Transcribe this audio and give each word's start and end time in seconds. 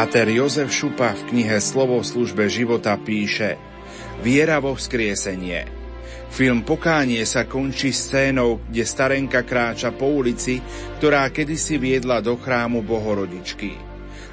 Páter 0.00 0.32
Jozef 0.32 0.72
Šupa 0.72 1.12
v 1.12 1.28
knihe 1.28 1.60
Slovo 1.60 2.00
v 2.00 2.08
službe 2.08 2.48
života 2.48 2.96
píše 2.96 3.60
Viera 4.24 4.56
vo 4.56 4.72
vzkriesenie. 4.72 5.68
Film 6.32 6.64
Pokánie 6.64 7.20
sa 7.28 7.44
končí 7.44 7.92
scénou, 7.92 8.64
kde 8.64 8.88
starenka 8.88 9.44
kráča 9.44 9.92
po 9.92 10.08
ulici, 10.08 10.64
ktorá 10.96 11.28
kedysi 11.28 11.76
viedla 11.76 12.24
do 12.24 12.32
chrámu 12.32 12.80
Bohorodičky. 12.80 13.76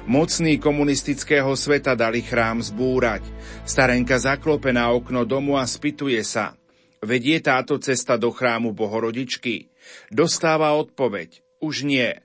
Mocní 0.08 0.56
komunistického 0.56 1.52
sveta 1.52 1.92
dali 1.92 2.24
chrám 2.24 2.64
zbúrať. 2.64 3.28
Starenka 3.68 4.16
zaklope 4.16 4.72
na 4.72 4.88
okno 4.88 5.28
domu 5.28 5.60
a 5.60 5.68
spituje 5.68 6.24
sa. 6.24 6.56
Vedie 7.04 7.44
táto 7.44 7.76
cesta 7.76 8.16
do 8.16 8.32
chrámu 8.32 8.72
Bohorodičky? 8.72 9.68
Dostáva 10.08 10.72
odpoveď. 10.80 11.44
Už 11.60 11.84
nie. 11.84 12.16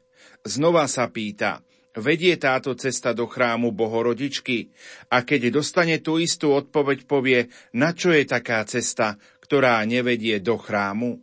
Znova 0.48 0.88
sa 0.88 1.12
pýta– 1.12 1.60
vedie 1.98 2.38
táto 2.42 2.74
cesta 2.74 3.14
do 3.14 3.30
chrámu 3.30 3.70
Bohorodičky 3.70 4.74
a 5.14 5.22
keď 5.22 5.54
dostane 5.54 6.02
tú 6.02 6.18
istú 6.18 6.54
odpoveď, 6.54 7.06
povie, 7.06 7.54
na 7.78 7.94
čo 7.94 8.10
je 8.10 8.26
taká 8.26 8.66
cesta, 8.66 9.18
ktorá 9.44 9.82
nevedie 9.86 10.42
do 10.42 10.58
chrámu? 10.58 11.22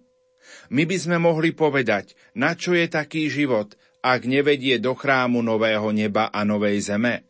My 0.71 0.87
by 0.87 0.97
sme 0.99 1.19
mohli 1.19 1.55
povedať, 1.55 2.15
na 2.35 2.55
čo 2.55 2.75
je 2.75 2.87
taký 2.87 3.31
život, 3.31 3.75
ak 4.01 4.25
nevedie 4.25 4.79
do 4.79 4.95
chrámu 4.97 5.43
nového 5.43 5.91
neba 5.91 6.31
a 6.31 6.47
novej 6.47 6.81
zeme? 6.83 7.27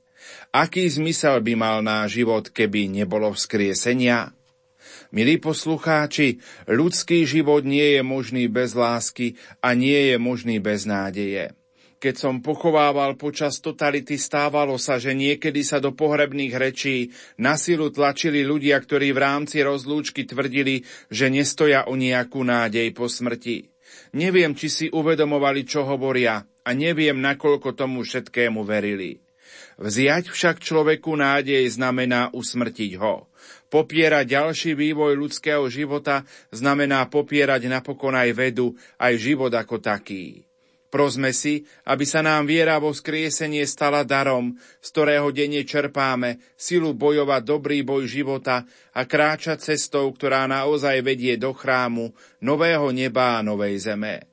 Aký 0.52 0.86
zmysel 0.86 1.40
by 1.40 1.54
mal 1.56 1.76
náš 1.80 2.20
život, 2.20 2.52
keby 2.52 2.92
nebolo 2.92 3.32
vzkriesenia? 3.32 4.36
Milí 5.10 5.42
poslucháči, 5.42 6.38
ľudský 6.70 7.26
život 7.26 7.66
nie 7.66 7.98
je 7.98 8.02
možný 8.06 8.46
bez 8.46 8.78
lásky 8.78 9.34
a 9.58 9.74
nie 9.74 10.14
je 10.14 10.16
možný 10.22 10.62
bez 10.62 10.86
nádeje. 10.86 11.59
Keď 12.00 12.16
som 12.16 12.40
pochovával 12.40 13.20
počas 13.20 13.60
totality, 13.60 14.16
stávalo 14.16 14.80
sa, 14.80 14.96
že 14.96 15.12
niekedy 15.12 15.60
sa 15.60 15.84
do 15.84 15.92
pohrebných 15.92 16.56
rečí 16.56 17.12
na 17.36 17.60
silu 17.60 17.92
tlačili 17.92 18.40
ľudia, 18.40 18.80
ktorí 18.80 19.12
v 19.12 19.20
rámci 19.20 19.60
rozlúčky 19.60 20.24
tvrdili, 20.24 20.80
že 21.12 21.28
nestoja 21.28 21.84
o 21.92 22.00
nejakú 22.00 22.40
nádej 22.40 22.96
po 22.96 23.04
smrti. 23.04 23.68
Neviem, 24.16 24.56
či 24.56 24.72
si 24.72 24.86
uvedomovali, 24.88 25.68
čo 25.68 25.84
hovoria 25.84 26.40
a 26.40 26.70
neviem, 26.72 27.20
nakoľko 27.20 27.76
tomu 27.76 28.00
všetkému 28.00 28.64
verili. 28.64 29.20
Vziať 29.76 30.32
však 30.32 30.56
človeku 30.64 31.12
nádej 31.12 31.68
znamená 31.68 32.32
usmrtiť 32.32 32.96
ho. 32.96 33.28
Popierať 33.68 34.24
ďalší 34.24 34.72
vývoj 34.72 35.20
ľudského 35.20 35.68
života 35.68 36.24
znamená 36.48 37.04
popierať 37.12 37.68
napokon 37.68 38.16
aj 38.16 38.32
vedu, 38.32 38.72
aj 38.96 39.20
život 39.20 39.52
ako 39.52 39.84
taký. 39.84 40.49
Prosme 40.90 41.30
si, 41.30 41.62
aby 41.86 42.02
sa 42.02 42.18
nám 42.18 42.50
viera 42.50 42.74
vo 42.82 42.90
skriesenie 42.90 43.62
stala 43.62 44.02
darom, 44.02 44.58
z 44.82 44.88
ktorého 44.90 45.30
denne 45.30 45.62
čerpáme 45.62 46.42
silu 46.58 46.98
bojovať 46.98 47.42
dobrý 47.46 47.86
boj 47.86 48.10
života 48.10 48.66
a 48.90 49.06
kráčať 49.06 49.70
cestou, 49.70 50.10
ktorá 50.10 50.50
naozaj 50.50 50.98
vedie 51.06 51.38
do 51.38 51.54
chrámu 51.54 52.10
nového 52.42 52.90
neba 52.90 53.38
a 53.38 53.46
novej 53.46 53.78
zeme. 53.86 54.26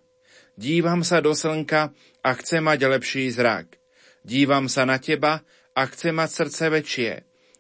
Dívam 0.58 1.06
sa 1.06 1.22
do 1.22 1.38
slnka 1.38 1.94
a 2.26 2.30
chcem 2.42 2.66
mať 2.66 2.90
lepší 2.90 3.30
zrak. 3.30 3.78
Dívam 4.26 4.66
sa 4.66 4.90
na 4.90 4.98
teba 4.98 5.46
a 5.78 5.82
chcem 5.86 6.18
mať 6.18 6.30
srdce 6.42 6.74
väčšie. 6.74 7.12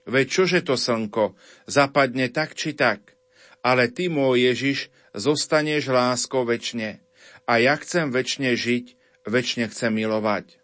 Veď 0.09 0.25
čože 0.25 0.59
to 0.65 0.73
slnko, 0.73 1.37
zapadne 1.69 2.33
tak 2.33 2.57
či 2.57 2.73
tak. 2.73 3.13
Ale 3.61 3.93
ty, 3.93 4.09
môj 4.09 4.49
Ježiš, 4.49 4.89
zostaneš 5.13 5.93
láskou 5.93 6.49
väčšine 6.49 7.06
a 7.47 7.57
ja 7.63 7.79
chcem 7.79 8.11
väčšine 8.11 8.53
žiť, 8.53 8.85
väčšine 9.23 9.71
chcem 9.71 9.91
milovať. 9.95 10.59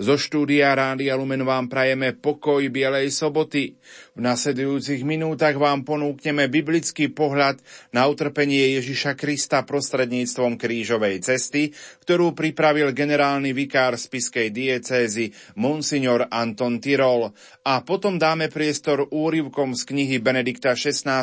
Zo 0.00 0.16
štúdia 0.16 0.72
Rádia 0.72 1.12
Lumen 1.20 1.44
vám 1.44 1.68
prajeme 1.68 2.16
pokoj 2.16 2.64
Bielej 2.72 3.12
soboty. 3.12 3.76
V 4.16 4.20
nasledujúcich 4.24 5.04
minútach 5.04 5.52
vám 5.52 5.84
ponúkneme 5.84 6.48
biblický 6.48 7.12
pohľad 7.12 7.60
na 7.92 8.08
utrpenie 8.08 8.80
Ježiša 8.80 9.12
Krista 9.20 9.60
prostredníctvom 9.68 10.56
krížovej 10.56 11.20
cesty, 11.20 11.76
ktorú 12.08 12.32
pripravil 12.32 12.96
generálny 12.96 13.52
vikár 13.52 13.92
spiskej 14.00 14.48
diecézy 14.48 15.36
Monsignor 15.60 16.24
Anton 16.32 16.80
Tirol. 16.80 17.28
A 17.60 17.84
potom 17.84 18.16
dáme 18.16 18.48
priestor 18.48 19.12
úrivkom 19.12 19.76
z 19.76 19.84
knihy 19.92 20.16
Benedikta 20.24 20.72
XVI. 20.72 21.20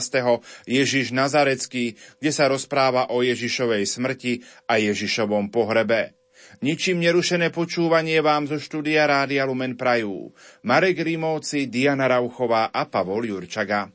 Ježiš 0.70 1.10
Nazarecký, 1.10 1.98
kde 2.22 2.32
sa 2.32 2.46
rozpráva 2.46 3.10
o 3.10 3.26
Ježišovej 3.26 3.90
smrti 3.90 4.46
a 4.70 4.78
Ježišovom 4.78 5.50
pohrebe. 5.50 6.19
Ničím 6.60 7.00
nerušené 7.00 7.56
počúvanie 7.56 8.20
vám 8.20 8.44
zo 8.44 8.60
štúdia 8.60 9.08
Rádia 9.08 9.48
Lumen 9.48 9.80
prajú 9.80 10.36
Marek 10.68 11.00
Rímovci, 11.08 11.72
Diana 11.72 12.12
Rauchová 12.12 12.68
a 12.76 12.84
Pavol 12.84 13.32
Jurčaga. 13.32 13.88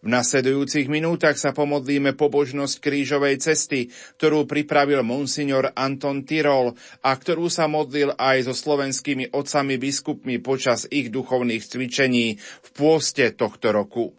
V 0.00 0.08
nasledujúcich 0.08 0.88
minútach 0.88 1.36
sa 1.36 1.52
pomodlíme 1.52 2.16
pobožnosť 2.16 2.80
krížovej 2.80 3.36
cesty, 3.36 3.92
ktorú 4.16 4.48
pripravil 4.48 5.04
monsignor 5.04 5.76
Anton 5.76 6.24
Tyrol 6.24 6.72
a 7.04 7.12
ktorú 7.12 7.52
sa 7.52 7.68
modlil 7.68 8.16
aj 8.16 8.48
so 8.48 8.56
slovenskými 8.56 9.28
otcami 9.36 9.76
biskupmi 9.76 10.40
počas 10.40 10.88
ich 10.88 11.12
duchovných 11.12 11.60
cvičení 11.60 12.40
v 12.40 12.68
pôste 12.72 13.28
tohto 13.36 13.76
roku. 13.76 14.16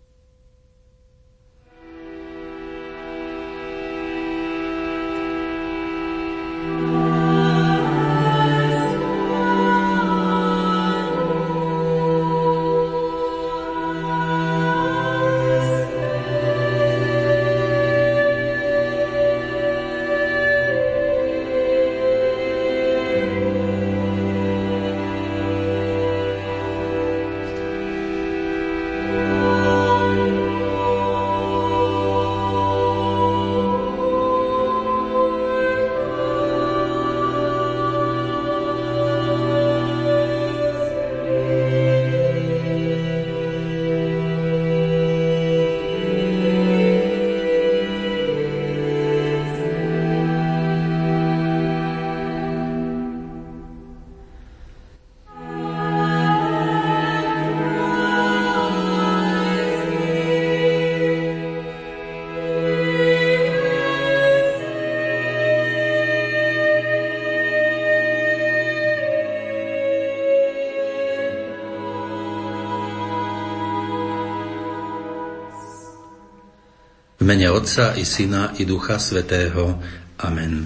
Mene 77.27 77.51
Otca 77.51 77.91
i 77.99 78.07
Syna 78.07 78.55
i 78.55 78.63
Ducha 78.63 78.95
Svetého. 78.95 79.83
Amen. 80.23 80.63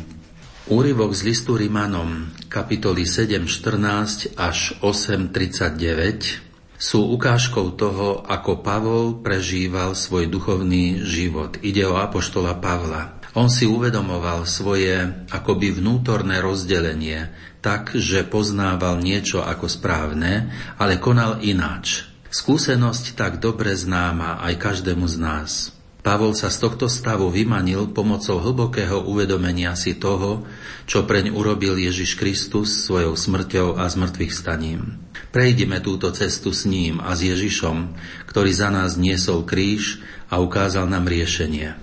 Úryvok 0.69 1.09
z 1.09 1.33
listu 1.33 1.57
Rimanom, 1.57 2.29
kapitoly 2.53 3.01
7.14 3.01 4.37
až 4.37 4.77
8.39 4.85 6.77
sú 6.77 7.17
ukážkou 7.17 7.73
toho, 7.73 8.21
ako 8.29 8.61
Pavol 8.61 9.25
prežíval 9.25 9.97
svoj 9.97 10.29
duchovný 10.29 11.01
život. 11.01 11.57
Ide 11.65 11.89
o 11.89 11.97
apoštola 11.97 12.53
Pavla. 12.61 13.17
On 13.33 13.49
si 13.49 13.65
uvedomoval 13.65 14.45
svoje 14.45 15.01
akoby 15.33 15.81
vnútorné 15.81 16.45
rozdelenie, 16.45 17.33
tak, 17.65 17.97
že 17.97 18.21
poznával 18.21 19.01
niečo 19.01 19.41
ako 19.41 19.65
správne, 19.65 20.53
ale 20.77 21.01
konal 21.01 21.41
ináč. 21.41 22.05
Skúsenosť 22.29 23.17
tak 23.17 23.41
dobre 23.41 23.73
známa 23.73 24.45
aj 24.45 24.53
každému 24.61 25.09
z 25.09 25.17
nás. 25.17 25.81
Pavol 26.01 26.33
sa 26.33 26.50
z 26.50 26.65
tohto 26.65 26.89
stavu 26.89 27.30
vymanil 27.30 27.94
pomocou 27.94 28.42
hlbokého 28.42 29.06
uvedomenia 29.06 29.77
si 29.77 29.94
toho, 29.94 30.42
čo 30.89 31.06
preň 31.06 31.30
urobil 31.30 31.77
Ježiš 31.77 32.18
Kristus 32.18 32.89
svojou 32.89 33.13
smrťou 33.13 33.77
a 33.77 33.86
zmrtvých 33.86 34.33
staním. 34.33 34.98
Prejdime 35.30 35.77
túto 35.77 36.09
cestu 36.09 36.50
s 36.57 36.65
ním 36.65 36.98
a 36.98 37.13
s 37.13 37.21
Ježišom, 37.21 37.94
ktorý 38.25 38.50
za 38.50 38.74
nás 38.74 38.98
niesol 38.98 39.45
kríž 39.45 40.01
a 40.33 40.42
ukázal 40.42 40.89
nám 40.89 41.06
riešenie. 41.06 41.77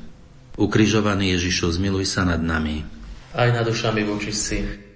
Ukrižovaný 0.59 1.39
Ježišu, 1.39 1.79
zmiluj 1.79 2.11
sa 2.11 2.27
nad 2.27 2.43
nami. 2.43 2.83
Aj 3.39 3.55
nad 3.55 3.63
dušami 3.63 4.03
voči 4.03 4.35
si. 4.35 4.88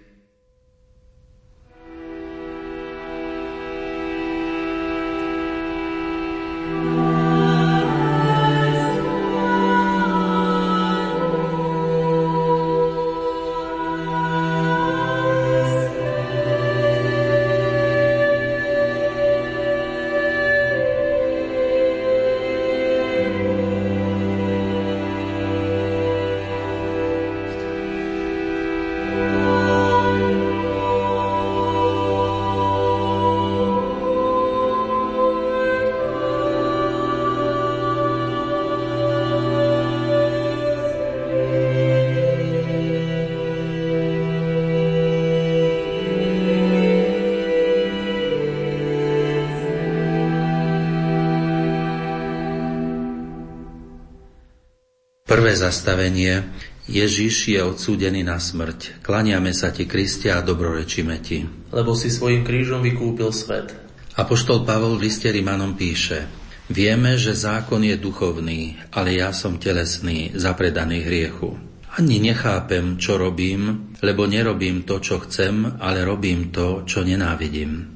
Prvé 55.33 55.57
zastavenie 55.57 56.45
Ježiš 56.85 57.57
je 57.57 57.57
odsúdený 57.65 58.21
na 58.21 58.37
smrť. 58.37 59.01
Klaniame 59.01 59.57
sa 59.57 59.73
ti, 59.73 59.89
Kristia, 59.89 60.37
a 60.37 60.45
dobrorečíme 60.45 61.17
ti. 61.25 61.49
Lebo 61.73 61.97
si 61.97 62.13
svojim 62.13 62.45
krížom 62.45 62.85
vykúpil 62.85 63.33
svet. 63.33 63.73
Apoštol 64.13 64.69
Pavol 64.69 65.01
v 65.01 65.09
liste 65.09 65.33
Rimanom 65.33 65.73
píše 65.73 66.29
Vieme, 66.69 67.17
že 67.17 67.33
zákon 67.33 67.81
je 67.81 67.97
duchovný, 67.97 68.77
ale 68.93 69.17
ja 69.17 69.33
som 69.33 69.57
telesný, 69.57 70.37
zapredaný 70.37 71.01
hriechu. 71.01 71.57
Ani 71.97 72.21
nechápem, 72.21 73.01
čo 73.01 73.17
robím, 73.17 73.97
lebo 74.05 74.29
nerobím 74.29 74.85
to, 74.85 75.01
čo 75.01 75.17
chcem, 75.25 75.81
ale 75.81 76.05
robím 76.05 76.53
to, 76.53 76.85
čo 76.85 77.09
nenávidím. 77.09 77.89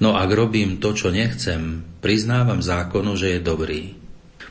No 0.00 0.16
ak 0.16 0.32
robím 0.32 0.80
to, 0.80 0.96
čo 0.96 1.12
nechcem, 1.12 1.84
priznávam 2.00 2.64
zákonu, 2.64 3.20
že 3.20 3.36
je 3.36 3.40
dobrý. 3.44 4.03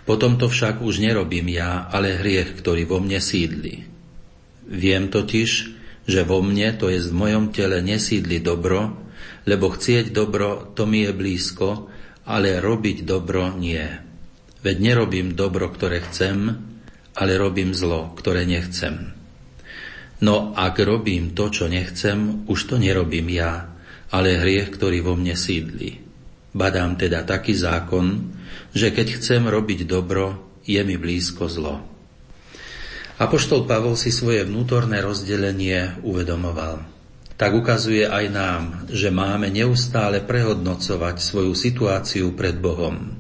Potom 0.04 0.36
to 0.36 0.52
však 0.52 0.84
už 0.84 1.00
nerobím 1.00 1.48
ja, 1.56 1.88
ale 1.88 2.20
hriech, 2.20 2.60
ktorý 2.60 2.84
vo 2.84 3.00
mne 3.00 3.24
sídli. 3.24 3.88
Viem 4.68 5.08
totiž, 5.08 5.50
že 6.04 6.22
vo 6.28 6.44
mne, 6.44 6.76
to 6.76 6.92
je 6.92 7.00
v 7.00 7.16
mojom 7.16 7.56
tele, 7.56 7.80
nesídli 7.80 8.44
dobro, 8.44 9.00
lebo 9.48 9.72
chcieť 9.72 10.12
dobro, 10.12 10.76
to 10.76 10.84
mi 10.84 11.08
je 11.08 11.12
blízko, 11.16 11.88
ale 12.28 12.60
robiť 12.60 13.08
dobro 13.08 13.56
nie. 13.56 13.84
Veď 14.64 14.76
nerobím 14.80 15.36
dobro, 15.36 15.72
ktoré 15.72 16.04
chcem, 16.04 16.56
ale 17.16 17.40
robím 17.40 17.76
zlo, 17.76 18.12
ktoré 18.16 18.44
nechcem. 18.48 19.12
No 20.24 20.56
ak 20.56 20.80
robím 20.80 21.36
to, 21.36 21.52
čo 21.52 21.68
nechcem, 21.68 22.48
už 22.48 22.60
to 22.72 22.76
nerobím 22.80 23.28
ja, 23.32 23.76
ale 24.12 24.40
hriech, 24.40 24.72
ktorý 24.72 25.04
vo 25.04 25.20
mne 25.20 25.36
sídli. 25.36 26.00
Badám 26.56 26.96
teda 26.96 27.28
taký 27.28 27.56
zákon, 27.56 28.32
že 28.74 28.90
keď 28.90 29.22
chcem 29.22 29.46
robiť 29.46 29.86
dobro, 29.86 30.40
je 30.64 30.80
mi 30.82 30.96
blízko 30.96 31.46
zlo. 31.52 31.84
Apoštol 33.22 33.70
Pavol 33.70 33.94
si 33.94 34.10
svoje 34.10 34.42
vnútorné 34.42 35.00
rozdelenie 35.06 36.02
uvedomoval. 36.02 36.82
Tak 37.38 37.52
ukazuje 37.54 38.10
aj 38.10 38.26
nám, 38.30 38.64
že 38.90 39.14
máme 39.14 39.54
neustále 39.54 40.22
prehodnocovať 40.22 41.22
svoju 41.22 41.54
situáciu 41.54 42.34
pred 42.34 42.58
Bohom. 42.58 43.14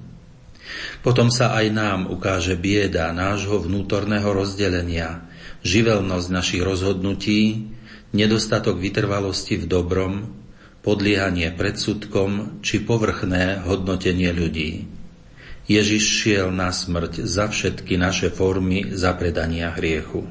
Potom 1.06 1.28
sa 1.30 1.54
aj 1.54 1.66
nám 1.70 2.00
ukáže 2.10 2.56
bieda 2.56 3.12
nášho 3.12 3.60
vnútorného 3.60 4.32
rozdelenia, 4.32 5.28
živelnosť 5.62 6.28
našich 6.32 6.64
rozhodnutí, 6.64 7.70
nedostatok 8.16 8.80
vytrvalosti 8.80 9.60
v 9.60 9.66
dobrom, 9.68 10.14
podliehanie 10.84 11.52
predsudkom 11.56 12.60
či 12.64 12.84
povrchné 12.84 13.64
hodnotenie 13.68 14.32
ľudí. 14.32 15.03
Ježiš 15.64 16.04
šiel 16.04 16.52
na 16.52 16.76
smrť 16.76 17.24
za 17.24 17.48
všetky 17.48 17.96
naše 17.96 18.28
formy 18.28 18.92
zapredania 18.92 19.72
hriechu. 19.72 20.28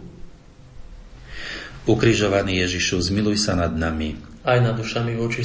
Ukrižovaný 1.89 2.63
Ježišu, 2.63 3.01
zmiluj 3.01 3.41
sa 3.43 3.59
nad 3.59 3.75
nami. 3.75 4.15
Aj 4.47 4.61
nad 4.61 4.77
dušami. 4.79 5.19
Druhé 5.19 5.43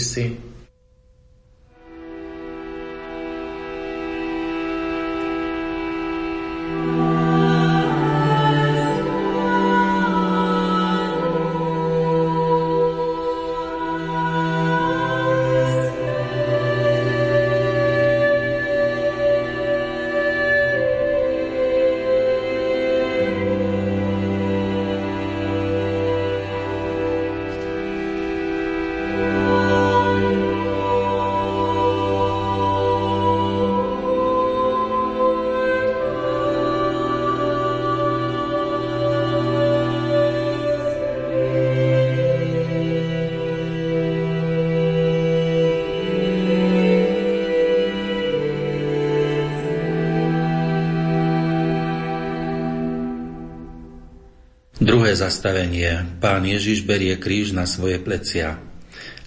zastavenie. 55.27 56.23
Pán 56.23 56.47
Ježiš 56.47 56.87
berie 56.87 57.19
kríž 57.19 57.51
na 57.51 57.67
svoje 57.67 57.99
plecia. 57.99 58.63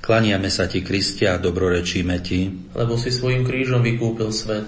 Klaniame 0.00 0.48
sa 0.48 0.64
ti, 0.64 0.80
Kristia, 0.80 1.36
a 1.36 1.42
dobrorečíme 1.44 2.16
ti. 2.24 2.48
Lebo 2.72 2.96
si 2.96 3.12
svojim 3.12 3.44
krížom 3.44 3.84
vykúpil 3.84 4.32
svet. 4.32 4.64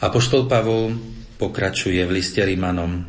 Apoštol 0.00 0.48
Pavol 0.48 0.96
pokračuje 1.36 2.00
v 2.00 2.16
liste 2.16 2.40
Rimanom. 2.40 3.04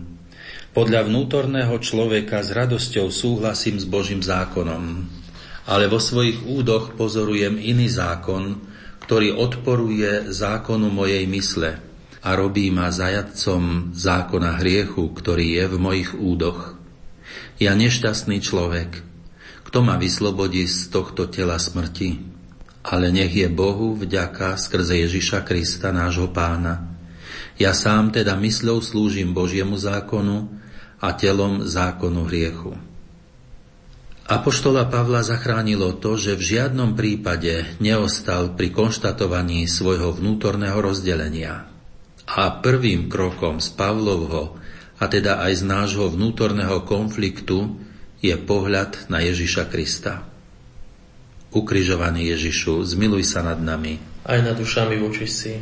Podľa 0.75 1.08
vnútorného 1.08 1.79
človeka 1.79 2.43
s 2.43 2.51
radosťou 2.51 3.08
súhlasím 3.08 3.79
s 3.79 3.88
Božím 3.88 4.19
zákonom, 4.19 5.08
ale 5.65 5.88
vo 5.88 5.98
svojich 5.98 6.43
údoch 6.43 6.93
pozorujem 7.00 7.55
iný 7.55 7.88
zákon, 7.88 8.60
ktorý 9.08 9.31
odporuje 9.34 10.27
zákonu 10.29 10.91
mojej 10.91 11.24
mysle 11.31 11.79
a 12.19 12.29
robí 12.36 12.67
ma 12.67 12.91
zajadcom 12.91 13.96
zákona 13.96 14.60
hriechu, 14.60 15.08
ktorý 15.15 15.46
je 15.55 15.65
v 15.72 15.77
mojich 15.79 16.12
údoch. 16.13 16.78
Ja 17.60 17.75
nešťastný 17.75 18.39
človek, 18.39 19.04
kto 19.68 19.84
ma 19.84 20.00
vyslobodí 20.00 20.63
z 20.63 20.96
tohto 20.96 21.28
tela 21.28 21.60
smrti? 21.60 22.24
Ale 22.88 23.12
nech 23.12 23.36
je 23.36 23.51
Bohu 23.51 24.00
vďaka 24.00 24.56
skrze 24.56 25.04
Ježiša 25.04 25.44
Krista, 25.44 25.92
nášho 25.92 26.32
pána. 26.32 26.88
Ja 27.60 27.75
sám 27.75 28.16
teda 28.16 28.39
mysľou 28.39 28.80
slúžim 28.80 29.36
Božiemu 29.36 29.75
zákonu 29.75 30.48
a 31.04 31.12
telom 31.20 31.68
zákonu 31.68 32.32
hriechu. 32.32 32.80
Apoštola 34.24 34.88
Pavla 34.88 35.20
zachránilo 35.20 36.00
to, 36.00 36.16
že 36.16 36.39
v 36.39 36.44
žiadnom 36.56 36.96
prípade 36.96 37.75
neostal 37.84 38.56
pri 38.56 38.72
konštatovaní 38.72 39.68
svojho 39.68 40.16
vnútorného 40.16 40.80
rozdelenia. 40.80 41.68
A 42.24 42.63
prvým 42.63 43.12
krokom 43.12 43.60
z 43.60 43.68
Pavlovho 43.75 44.56
a 45.00 45.06
teda 45.08 45.39
aj 45.39 45.63
z 45.63 45.63
nášho 45.63 46.12
vnútorného 46.12 46.84
konfliktu, 46.84 47.79
je 48.20 48.36
pohľad 48.36 49.08
na 49.08 49.24
Ježiša 49.24 49.72
Krista. 49.72 50.27
Ukrižovaný 51.56 52.36
Ježišu, 52.36 52.84
zmiluj 52.84 53.24
sa 53.25 53.41
nad 53.41 53.58
nami. 53.63 53.98
Aj 54.27 54.44
nad 54.44 54.60
dušami 54.60 55.00
vočistí. 55.00 55.56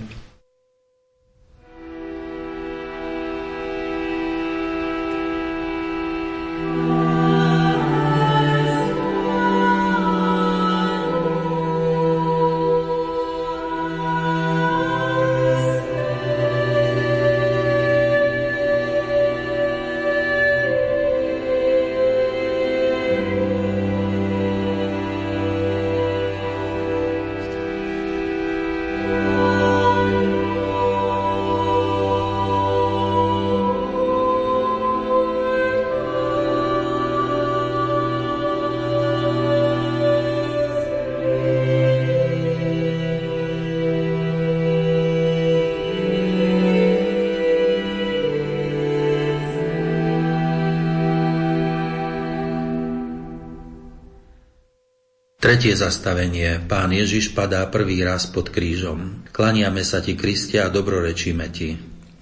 Tretie 55.58 55.74
zastavenie. 55.74 56.62
Pán 56.70 56.94
Ježiš 56.94 57.34
padá 57.34 57.66
prvý 57.66 58.06
raz 58.06 58.30
pod 58.30 58.54
krížom. 58.54 59.26
Klaniame 59.34 59.82
sa 59.82 60.06
ti, 60.06 60.14
Kristia, 60.14 60.70
a 60.70 60.74
dobrorečíme 60.74 61.50
ti. 61.50 61.74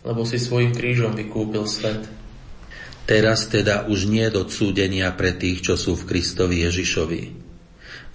Lebo 0.08 0.24
si 0.24 0.40
svojim 0.40 0.72
krížom 0.72 1.12
vykúpil 1.12 1.68
svet. 1.68 2.08
Teraz 3.04 3.52
teda 3.52 3.92
už 3.92 4.08
nie 4.08 4.24
do 4.32 4.48
súdenia 4.48 5.12
pre 5.12 5.36
tých, 5.36 5.68
čo 5.68 5.76
sú 5.76 6.00
v 6.00 6.16
Kristovi 6.16 6.64
Ježišovi. 6.64 7.22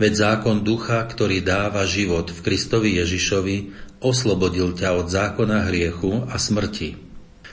Veď 0.01 0.13
zákon 0.17 0.65
ducha, 0.65 1.05
ktorý 1.05 1.45
dáva 1.45 1.85
život 1.85 2.33
v 2.33 2.41
Kristovi 2.41 2.97
Ježišovi, 2.97 3.57
oslobodil 4.01 4.73
ťa 4.73 5.05
od 5.05 5.13
zákona 5.13 5.69
hriechu 5.69 6.25
a 6.33 6.41
smrti. 6.41 6.97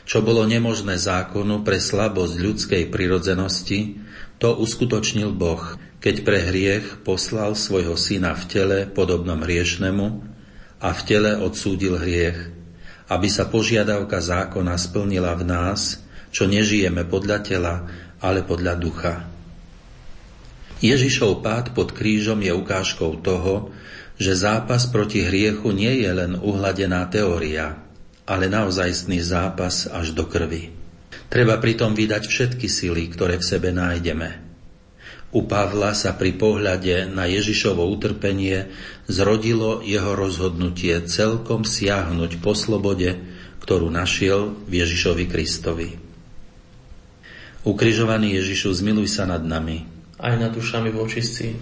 Čo 0.07 0.24
bolo 0.24 0.47
nemožné 0.47 0.95
zákonu 0.95 1.67
pre 1.67 1.83
slabosť 1.83 2.36
ľudskej 2.39 2.83
prirodzenosti, 2.88 4.00
to 4.39 4.55
uskutočnil 4.55 5.36
Boh, 5.36 5.75
keď 5.98 6.16
pre 6.22 6.39
hriech 6.46 7.01
poslal 7.01 7.58
svojho 7.58 7.98
syna 7.98 8.38
v 8.38 8.44
tele 8.46 8.77
podobnom 8.86 9.42
hriešnemu 9.42 10.08
a 10.77 10.94
v 10.94 11.01
tele 11.10 11.32
odsúdil 11.42 11.98
hriech, 11.98 12.54
aby 13.10 13.27
sa 13.32 13.50
požiadavka 13.50 14.22
zákona 14.22 14.77
splnila 14.77 15.34
v 15.34 15.44
nás, 15.48 16.04
čo 16.30 16.46
nežijeme 16.46 17.08
podľa 17.08 17.38
tela, 17.42 17.75
ale 18.22 18.46
podľa 18.46 18.74
ducha. 18.77 19.25
Ježišov 20.77 21.42
pád 21.42 21.74
pod 21.74 21.98
krížom 21.98 22.38
je 22.46 22.54
ukážkou 22.54 23.18
toho, 23.25 23.74
že 24.22 24.38
zápas 24.38 24.86
proti 24.86 25.25
hriechu 25.25 25.74
nie 25.74 26.06
je 26.06 26.12
len 26.13 26.38
uhladená 26.38 27.10
teória, 27.10 27.82
ale 28.30 28.46
naozajstný 28.46 29.18
zápas 29.22 29.89
až 29.89 30.13
do 30.13 30.30
krvi. 30.30 30.70
Treba 31.27 31.58
pritom 31.58 31.98
vydať 31.98 32.24
všetky 32.30 32.70
sily, 32.70 33.10
ktoré 33.10 33.42
v 33.42 33.46
sebe 33.46 33.74
nájdeme. 33.74 34.47
U 35.36 35.43
Pavla 35.43 35.91
sa 35.91 36.15
pri 36.15 36.39
pohľade 36.39 37.12
na 37.12 37.27
Ježišovo 37.27 37.84
utrpenie 37.84 38.72
zrodilo 39.12 39.84
jeho 39.84 40.15
rozhodnutie 40.15 41.03
celkom 41.03 41.67
siahnuť 41.67 42.39
po 42.39 42.55
slobode, 42.55 43.19
ktorú 43.60 43.91
našiel 43.91 44.55
v 44.72 44.88
Ježišovi 44.88 45.25
Kristovi. 45.27 45.89
Ukrižovaný 47.67 48.39
Ježišu, 48.39 48.72
zmiluj 48.72 49.12
sa 49.12 49.27
nad 49.27 49.43
nami. 49.43 49.84
Aj 50.15 50.39
nad 50.39 50.55
dušami 50.55 50.96
vočistí, 50.96 51.60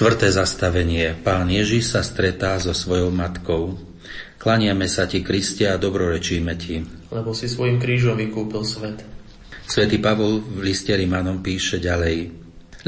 Štvrté 0.00 0.32
zastavenie. 0.32 1.12
Pán 1.12 1.52
Ježiš 1.52 1.92
sa 1.92 2.00
stretá 2.00 2.56
so 2.56 2.72
svojou 2.72 3.12
matkou. 3.12 3.76
Klaniame 4.40 4.88
sa 4.88 5.04
ti, 5.04 5.20
Kristia, 5.20 5.76
a 5.76 5.76
dobrorečíme 5.76 6.56
ti. 6.56 6.80
Lebo 7.12 7.36
si 7.36 7.44
svojim 7.44 7.76
krížom 7.76 8.16
vykúpil 8.16 8.64
svet. 8.64 9.04
Svetý 9.68 10.00
Pavol 10.00 10.40
v 10.40 10.72
liste 10.72 10.96
Rimanom 10.96 11.44
píše 11.44 11.76
ďalej. 11.76 12.32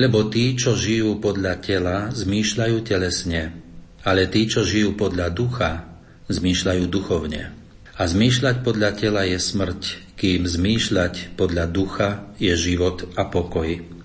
Lebo 0.00 0.32
tí, 0.32 0.56
čo 0.56 0.72
žijú 0.72 1.20
podľa 1.20 1.60
tela, 1.60 2.08
zmýšľajú 2.16 2.80
telesne, 2.80 3.60
ale 4.08 4.32
tí, 4.32 4.48
čo 4.48 4.64
žijú 4.64 4.96
podľa 4.96 5.36
ducha, 5.36 5.84
zmýšľajú 6.32 6.88
duchovne. 6.88 7.52
A 7.92 8.08
zmýšľať 8.08 8.64
podľa 8.64 8.90
tela 8.96 9.28
je 9.28 9.36
smrť, 9.36 10.16
kým 10.16 10.48
zmýšľať 10.48 11.36
podľa 11.36 11.68
ducha 11.68 12.32
je 12.40 12.56
život 12.56 13.04
a 13.20 13.28
pokoj. 13.28 14.00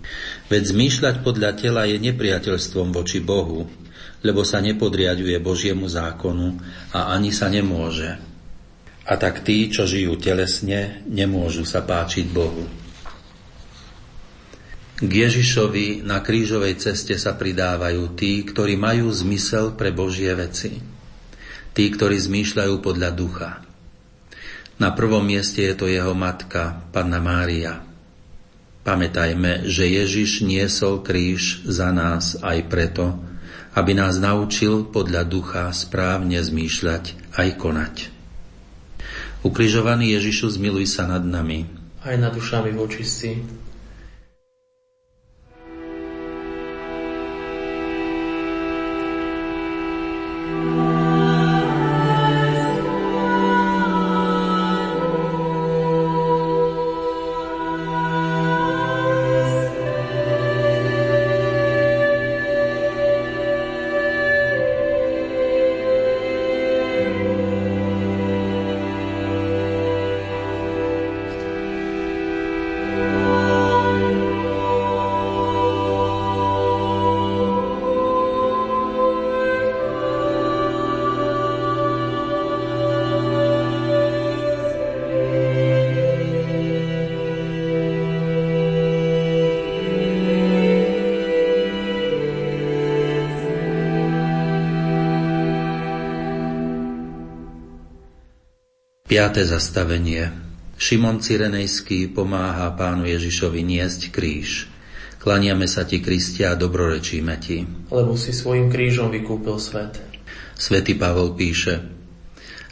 Veď 0.48 0.64
zmýšľať 0.72 1.16
podľa 1.28 1.52
tela 1.60 1.84
je 1.88 2.00
nepriateľstvom 2.00 2.96
voči 2.96 3.20
Bohu, 3.20 3.68
lebo 4.24 4.42
sa 4.48 4.64
nepodriaduje 4.64 5.38
Božiemu 5.44 5.86
zákonu 5.88 6.58
a 6.96 7.14
ani 7.14 7.36
sa 7.36 7.52
nemôže. 7.52 8.18
A 9.08 9.14
tak 9.16 9.48
tí, 9.48 9.72
čo 9.72 9.88
žijú 9.88 10.20
telesne, 10.20 11.04
nemôžu 11.08 11.64
sa 11.64 11.80
páčiť 11.80 12.28
Bohu. 12.28 12.68
K 14.98 15.12
Ježišovi 15.14 16.02
na 16.02 16.26
krížovej 16.26 16.82
ceste 16.82 17.16
sa 17.22 17.38
pridávajú 17.38 18.18
tí, 18.18 18.42
ktorí 18.42 18.76
majú 18.76 19.14
zmysel 19.14 19.78
pre 19.78 19.94
Božie 19.94 20.34
veci. 20.34 20.82
Tí, 21.78 21.86
ktorí 21.94 22.18
zmýšľajú 22.18 22.76
podľa 22.82 23.10
ducha. 23.14 23.52
Na 24.82 24.92
prvom 24.92 25.22
mieste 25.22 25.62
je 25.64 25.74
to 25.78 25.86
jeho 25.86 26.18
matka, 26.18 26.82
Panna 26.90 27.22
Mária. 27.22 27.87
Pamätajme, 28.88 29.68
že 29.68 29.84
Ježiš 29.84 30.48
niesol 30.48 31.04
kríž 31.04 31.68
za 31.68 31.92
nás 31.92 32.40
aj 32.40 32.72
preto, 32.72 33.20
aby 33.76 33.92
nás 33.92 34.16
naučil 34.16 34.88
podľa 34.88 35.28
ducha 35.28 35.68
správne 35.76 36.40
zmýšľať 36.40 37.36
aj 37.36 37.50
konať. 37.60 37.96
Ukrižovaný 39.44 40.16
Ježišu, 40.16 40.56
zmiluj 40.56 40.88
sa 40.88 41.04
nad 41.04 41.20
nami. 41.20 41.68
Aj 42.00 42.16
nad 42.16 42.32
dušami 42.32 42.72
vočistí. 42.72 43.44
Piaté 99.08 99.48
zastavenie. 99.48 100.36
Šimon 100.76 101.24
Cyrenejský 101.24 102.12
pomáha 102.12 102.76
pánu 102.76 103.08
Ježišovi 103.08 103.64
niesť 103.64 104.12
kríž. 104.12 104.68
Klaniame 105.24 105.64
sa 105.64 105.88
ti, 105.88 106.04
Kristia, 106.04 106.52
a 106.52 106.60
dobrorečíme 106.60 107.32
ti. 107.40 107.64
Lebo 107.88 108.20
si 108.20 108.36
svojim 108.36 108.68
krížom 108.68 109.08
vykúpil 109.08 109.64
svet. 109.64 109.96
Svetý 110.60 111.00
Pavol 111.00 111.40
píše, 111.40 111.88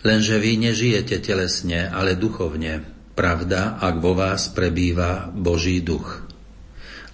lenže 0.03 0.35
vy 0.35 0.59
nežijete 0.59 1.23
telesne, 1.23 1.87
ale 1.87 2.19
duchovne. 2.19 2.83
Pravda, 3.15 3.79
ak 3.79 4.03
vo 4.03 4.11
vás 4.11 4.51
prebýva 4.51 5.31
Boží 5.31 5.79
duch. 5.79 6.19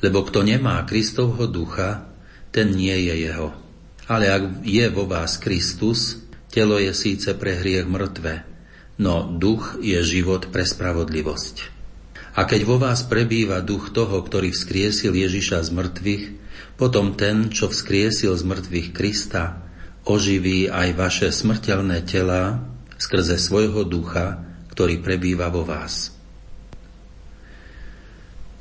Lebo 0.02 0.26
kto 0.26 0.42
nemá 0.42 0.82
Kristovho 0.90 1.46
ducha, 1.46 2.10
ten 2.50 2.74
nie 2.74 3.06
je 3.06 3.30
jeho. 3.30 3.54
Ale 4.10 4.34
ak 4.34 4.66
je 4.66 4.90
vo 4.90 5.06
vás 5.06 5.38
Kristus, 5.38 6.26
telo 6.50 6.82
je 6.82 6.90
síce 6.90 7.38
pre 7.38 7.62
hriech 7.62 7.86
mŕtve, 7.86 8.51
no 9.02 9.26
duch 9.26 9.82
je 9.82 9.98
život 10.06 10.54
pre 10.54 10.62
spravodlivosť. 10.62 11.82
A 12.38 12.46
keď 12.46 12.62
vo 12.64 12.78
vás 12.78 13.04
prebýva 13.04 13.60
duch 13.66 13.90
toho, 13.92 14.22
ktorý 14.22 14.54
vzkriesil 14.54 15.12
Ježiša 15.12 15.68
z 15.68 15.70
mŕtvych, 15.74 16.26
potom 16.78 17.18
ten, 17.18 17.50
čo 17.50 17.68
vzkriesil 17.68 18.38
z 18.38 18.44
mŕtvych 18.46 18.90
Krista, 18.94 19.66
oživí 20.06 20.70
aj 20.70 20.96
vaše 20.96 21.28
smrteľné 21.34 22.06
tela 22.06 22.62
skrze 23.02 23.42
svojho 23.42 23.84
ducha, 23.84 24.46
ktorý 24.72 25.02
prebýva 25.02 25.50
vo 25.50 25.66
vás. 25.66 26.14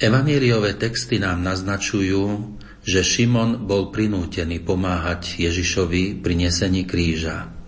Evangeliové 0.00 0.80
texty 0.80 1.20
nám 1.20 1.44
naznačujú, 1.44 2.56
že 2.80 3.04
Šimon 3.04 3.68
bol 3.68 3.92
prinútený 3.92 4.64
pomáhať 4.64 5.36
Ježišovi 5.36 6.24
pri 6.24 6.34
nesení 6.48 6.88
kríža. 6.88 7.59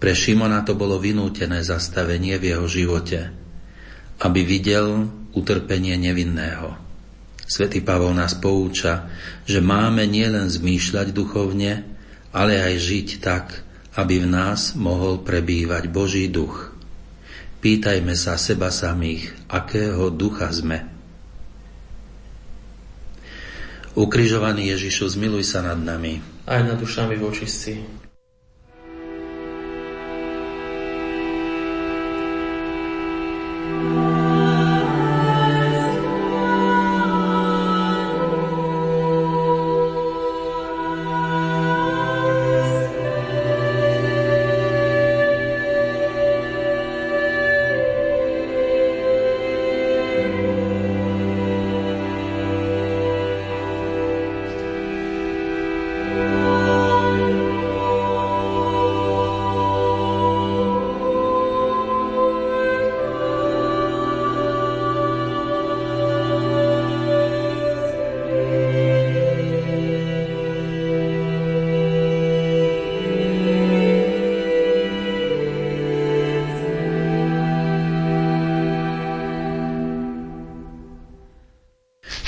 Pre 0.00 0.12
Šimona 0.16 0.64
to 0.64 0.72
bolo 0.72 0.96
vynútené 0.96 1.60
zastavenie 1.60 2.40
v 2.40 2.56
jeho 2.56 2.64
živote, 2.64 3.28
aby 4.24 4.40
videl 4.48 5.04
utrpenie 5.36 6.00
nevinného. 6.00 6.72
Svetý 7.44 7.84
Pavol 7.84 8.16
nás 8.16 8.32
pouča, 8.38 9.12
že 9.44 9.60
máme 9.60 10.08
nielen 10.08 10.48
zmýšľať 10.48 11.12
duchovne, 11.12 11.84
ale 12.32 12.64
aj 12.64 12.74
žiť 12.80 13.08
tak, 13.20 13.60
aby 14.00 14.24
v 14.24 14.30
nás 14.30 14.72
mohol 14.72 15.20
prebývať 15.20 15.92
Boží 15.92 16.32
duch. 16.32 16.72
Pýtajme 17.60 18.16
sa 18.16 18.40
seba 18.40 18.72
samých, 18.72 19.36
akého 19.52 20.08
ducha 20.08 20.48
sme. 20.48 20.80
Ukrižovaný 23.98 24.72
Ježišu, 24.72 25.12
zmiluj 25.12 25.44
sa 25.44 25.60
nad 25.60 25.76
nami. 25.76 26.24
Aj 26.48 26.64
nad 26.64 26.80
dušami 26.80 27.20
vočistí. 27.20 27.99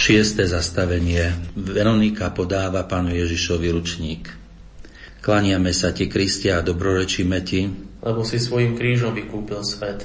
Šiesté 0.02 0.50
zastavenie. 0.50 1.30
Veronika 1.54 2.34
podáva 2.34 2.82
pánu 2.90 3.14
Ježišovi 3.14 3.70
ručník. 3.70 4.34
Klaniame 5.22 5.70
sa 5.70 5.94
ti, 5.94 6.10
Kristia, 6.10 6.58
a 6.58 6.66
dobrorečíme 6.66 7.38
ti, 7.46 7.70
lebo 8.02 8.26
si 8.26 8.42
svojim 8.42 8.74
krížom 8.74 9.14
vykúpil 9.14 9.62
svet. 9.62 10.02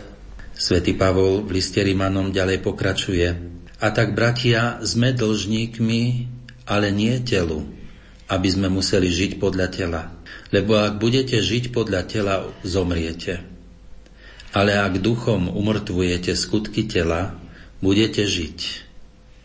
Svetý 0.54 0.94
Pavol 0.94 1.42
v 1.42 1.58
liste 1.58 1.82
Rimanom 1.82 2.30
ďalej 2.30 2.62
pokračuje. 2.62 3.28
A 3.82 3.90
tak, 3.90 4.14
bratia, 4.14 4.78
sme 4.86 5.18
dlžníkmi, 5.18 6.30
ale 6.70 6.94
nie 6.94 7.18
telu, 7.26 7.66
aby 8.30 8.48
sme 8.54 8.70
museli 8.70 9.10
žiť 9.10 9.42
podľa 9.42 9.68
tela. 9.74 10.14
Lebo 10.54 10.78
ak 10.78 11.02
budete 11.02 11.42
žiť 11.42 11.74
podľa 11.74 12.06
tela, 12.06 12.46
zomriete. 12.62 13.42
Ale 14.54 14.78
ak 14.78 15.02
duchom 15.02 15.50
umrtvujete 15.50 16.38
skutky 16.38 16.86
tela, 16.86 17.34
budete 17.82 18.30
žiť. 18.30 18.87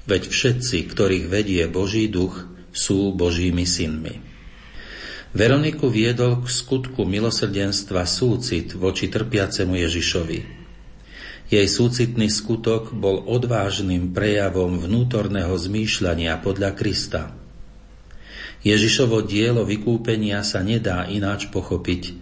Veď 0.03 0.29
všetci, 0.29 0.91
ktorých 0.91 1.27
vedie 1.31 1.63
Boží 1.71 2.11
duch, 2.11 2.51
sú 2.75 3.15
Božími 3.15 3.63
synmi. 3.63 4.19
Veroniku 5.33 5.89
viedol 5.89 6.45
k 6.45 6.47
skutku 6.51 7.09
milosrdenstva 7.09 8.05
súcit 8.05 8.77
voči 8.77 9.09
trpiacemu 9.09 9.81
Ježišovi. 9.81 10.41
Jej 11.53 11.69
súcitný 11.69 12.29
skutok 12.33 12.93
bol 12.93 13.25
odvážnym 13.29 14.13
prejavom 14.13 14.77
vnútorného 14.81 15.53
zmýšľania 15.57 16.41
podľa 16.41 16.71
Krista. 16.77 17.33
Ježišovo 18.65 19.25
dielo 19.25 19.65
vykúpenia 19.65 20.45
sa 20.45 20.61
nedá 20.61 21.09
ináč 21.09 21.49
pochopiť, 21.49 22.13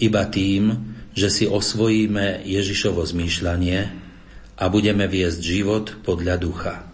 iba 0.00 0.26
tým, 0.26 0.94
že 1.14 1.30
si 1.30 1.44
osvojíme 1.46 2.44
Ježišovo 2.44 3.04
zmýšľanie 3.04 3.80
a 4.58 4.64
budeme 4.72 5.06
viesť 5.06 5.40
život 5.40 5.86
podľa 6.02 6.36
ducha. 6.40 6.93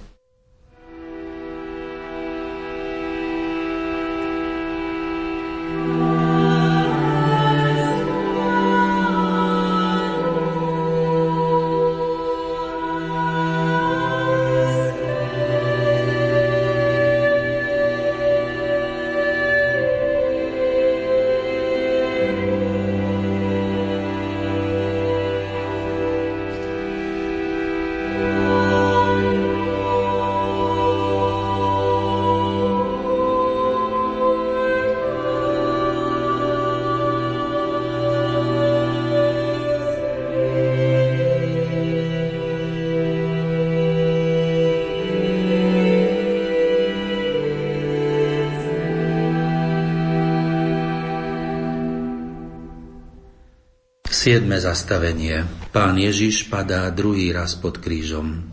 Siedme 54.31 54.63
zastavenie. 54.63 55.43
Pán 55.75 55.99
Ježiš 55.99 56.47
padá 56.47 56.87
druhý 56.87 57.35
raz 57.35 57.59
pod 57.59 57.83
krížom. 57.83 58.47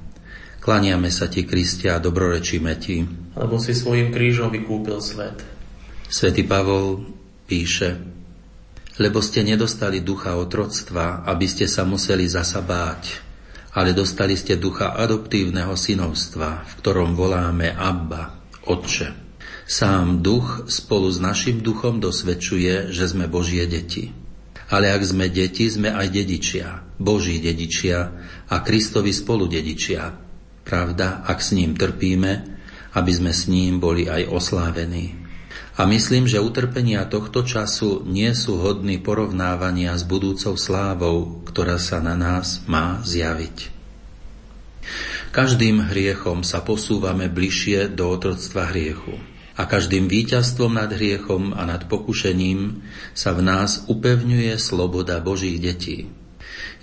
Klaniame 0.59 1.07
sa 1.07 1.31
ti, 1.31 1.47
Kristia, 1.47 1.95
a 1.95 2.03
dobrorečíme 2.03 2.75
ti. 2.83 3.07
Lebo 3.39 3.63
si 3.63 3.79
svojim 3.79 4.11
krížom 4.11 4.51
vykúpil 4.51 4.99
svet. 4.99 5.39
Svetý 6.11 6.43
Pavol 6.43 7.07
píše, 7.47 7.95
lebo 8.99 9.23
ste 9.23 9.47
nedostali 9.47 10.03
ducha 10.03 10.35
otroctva, 10.35 11.23
aby 11.23 11.47
ste 11.47 11.71
sa 11.71 11.87
museli 11.87 12.27
zasa 12.27 12.59
báť, 12.59 13.23
ale 13.79 13.95
dostali 13.95 14.35
ste 14.35 14.59
ducha 14.59 14.99
adoptívneho 14.99 15.79
synovstva, 15.79 16.67
v 16.67 16.73
ktorom 16.83 17.15
voláme 17.15 17.71
Abba, 17.71 18.35
Otče. 18.67 19.15
Sám 19.63 20.27
duch 20.27 20.67
spolu 20.67 21.07
s 21.07 21.23
našim 21.23 21.63
duchom 21.63 22.03
dosvedčuje, 22.03 22.91
že 22.91 23.07
sme 23.07 23.31
Božie 23.31 23.63
deti. 23.71 24.27
Ale 24.69 24.93
ak 24.93 25.01
sme 25.01 25.33
deti, 25.33 25.65
sme 25.65 25.89
aj 25.89 26.13
dedičia, 26.13 26.85
Boží 27.01 27.41
dedičia 27.41 28.13
a 28.53 28.57
Kristovi 28.61 29.17
spolu 29.17 29.49
dedičia. 29.49 30.13
Pravda, 30.61 31.25
ak 31.25 31.41
s 31.41 31.57
ním 31.57 31.73
trpíme, 31.73 32.33
aby 32.93 33.13
sme 33.13 33.33
s 33.33 33.49
ním 33.49 33.81
boli 33.81 34.05
aj 34.05 34.29
oslávení. 34.29 35.17
A 35.81 35.87
myslím, 35.89 36.29
že 36.29 36.43
utrpenia 36.43 37.07
tohto 37.09 37.47
času 37.47 38.05
nie 38.05 38.29
sú 38.37 38.61
hodní 38.61 39.01
porovnávania 39.01 39.97
s 39.97 40.05
budúcou 40.05 40.59
slávou, 40.59 41.41
ktorá 41.49 41.81
sa 41.81 42.03
na 42.05 42.19
nás 42.19 42.67
má 42.69 43.01
zjaviť. 43.07 43.73
Každým 45.33 45.89
hriechom 45.89 46.45
sa 46.45 46.61
posúvame 46.61 47.31
bližšie 47.33 47.95
do 47.95 48.11
otroctva 48.11 48.69
hriechu 48.75 49.38
a 49.59 49.67
každým 49.67 50.07
víťazstvom 50.07 50.79
nad 50.79 50.95
hriechom 50.95 51.51
a 51.51 51.67
nad 51.67 51.91
pokušením 51.91 52.87
sa 53.11 53.35
v 53.35 53.43
nás 53.43 53.91
upevňuje 53.91 54.55
sloboda 54.55 55.19
Božích 55.19 55.59
detí. 55.59 56.07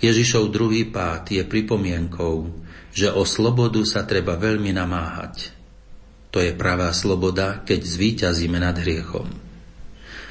Ježišov 0.04 0.52
druhý 0.52 0.84
pád 0.84 1.32
je 1.32 1.40
pripomienkou, 1.40 2.52
že 2.92 3.08
o 3.08 3.24
slobodu 3.24 3.80
sa 3.88 4.04
treba 4.04 4.36
veľmi 4.36 4.76
namáhať. 4.76 5.56
To 6.36 6.44
je 6.44 6.52
pravá 6.52 6.92
sloboda, 6.92 7.64
keď 7.64 7.80
zvíťazíme 7.80 8.60
nad 8.60 8.76
hriechom. 8.76 9.24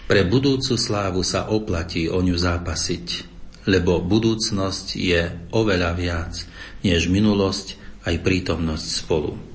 Pre 0.06 0.22
budúcu 0.30 0.78
slávu 0.78 1.26
sa 1.26 1.50
oplatí 1.50 2.06
o 2.06 2.22
ňu 2.22 2.38
zápasiť, 2.38 3.26
lebo 3.66 4.06
budúcnosť 4.06 4.88
je 4.94 5.50
oveľa 5.50 5.92
viac 5.98 6.34
než 6.86 7.10
minulosť 7.10 7.82
aj 8.06 8.22
prítomnosť 8.22 8.86
spolu. 9.02 9.55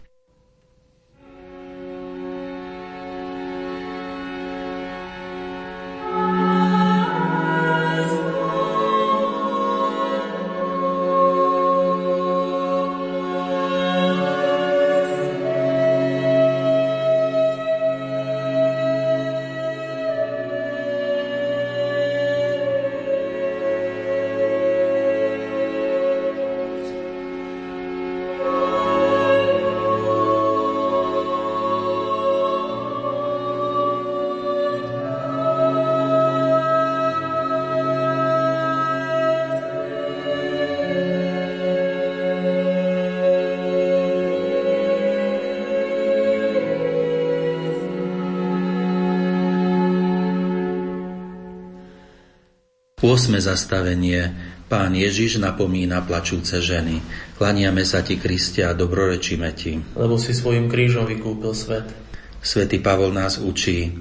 8. 53.11 53.43
zastavenie 53.43 54.31
Pán 54.71 54.95
Ježiš 54.95 55.43
napomína 55.43 55.99
plačúce 56.07 56.63
ženy. 56.63 57.03
Klaniame 57.35 57.83
sa 57.83 57.99
ti, 58.07 58.15
Kristia, 58.15 58.71
a 58.71 58.77
dobrorečíme 58.77 59.51
ti. 59.51 59.83
Lebo 59.99 60.15
si 60.15 60.31
svojim 60.31 60.71
krížom 60.71 61.03
vykúpil 61.11 61.51
svet. 61.51 61.91
Svetý 62.39 62.79
Pavol 62.79 63.11
nás 63.11 63.35
učí, 63.35 63.91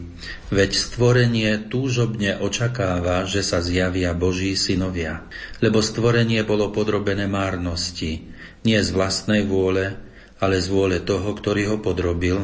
veď 0.55 0.71
stvorenie 0.79 1.67
túžobne 1.67 2.39
očakáva, 2.39 3.27
že 3.27 3.43
sa 3.43 3.59
zjavia 3.59 4.15
Boží 4.15 4.55
synovia, 4.55 5.27
lebo 5.59 5.83
stvorenie 5.83 6.47
bolo 6.47 6.71
podrobené 6.71 7.27
márnosti, 7.27 8.31
nie 8.63 8.79
z 8.79 8.95
vlastnej 8.95 9.43
vôle, 9.43 9.99
ale 10.39 10.63
z 10.63 10.71
vôle 10.71 11.03
toho, 11.03 11.35
ktorý 11.35 11.75
ho 11.75 11.77
podrobil 11.83 12.39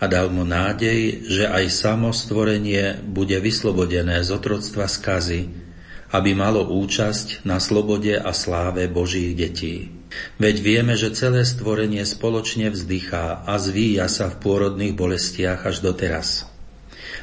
a 0.00 0.04
dal 0.08 0.32
mu 0.32 0.48
nádej, 0.48 1.28
že 1.28 1.44
aj 1.44 1.68
samo 1.68 2.08
stvorenie 2.16 3.04
bude 3.04 3.36
vyslobodené 3.36 4.24
z 4.24 4.32
otroctva 4.32 4.88
skazy, 4.88 5.65
aby 6.14 6.36
malo 6.36 6.66
účasť 6.66 7.42
na 7.42 7.58
slobode 7.58 8.14
a 8.14 8.30
sláve 8.30 8.86
Božích 8.86 9.34
detí. 9.34 9.90
Veď 10.38 10.56
vieme, 10.62 10.94
že 10.94 11.12
celé 11.12 11.42
stvorenie 11.42 12.06
spoločne 12.06 12.70
vzdychá 12.70 13.42
a 13.42 13.58
zvíja 13.58 14.06
sa 14.06 14.30
v 14.30 14.38
pôrodných 14.38 14.94
bolestiach 14.94 15.66
až 15.66 15.82
doteraz. 15.82 16.46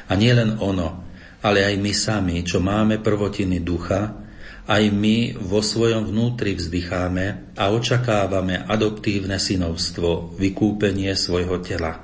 A 0.08 0.12
nie 0.14 0.30
len 0.36 0.60
ono, 0.60 1.00
ale 1.40 1.64
aj 1.64 1.74
my 1.80 1.92
sami, 1.96 2.36
čo 2.44 2.60
máme 2.60 3.00
prvotiny 3.00 3.64
ducha, 3.64 4.24
aj 4.64 4.84
my 4.88 5.36
vo 5.36 5.60
svojom 5.60 6.08
vnútri 6.08 6.56
vzdycháme 6.56 7.56
a 7.56 7.68
očakávame 7.68 8.64
adoptívne 8.64 9.36
synovstvo, 9.36 10.40
vykúpenie 10.40 11.12
svojho 11.12 11.60
tela. 11.60 12.00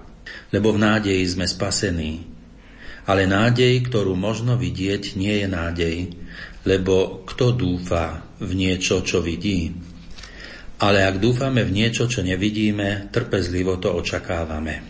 Lebo 0.53 0.77
v 0.77 0.83
nádeji 0.85 1.25
sme 1.25 1.49
spasení. 1.49 2.29
Ale 3.09 3.25
nádej, 3.25 3.81
ktorú 3.89 4.13
možno 4.13 4.61
vidieť, 4.61 5.17
nie 5.17 5.41
je 5.41 5.47
nádej, 5.49 5.97
lebo 6.65 7.25
kto 7.25 7.57
dúfa 7.57 8.25
v 8.41 8.51
niečo, 8.53 9.01
čo 9.01 9.25
vidí? 9.25 9.73
Ale 10.81 11.05
ak 11.05 11.21
dúfame 11.21 11.61
v 11.65 11.73
niečo, 11.77 12.09
čo 12.09 12.25
nevidíme, 12.25 13.13
trpezlivo 13.13 13.77
to 13.77 13.93
očakávame. 13.93 14.81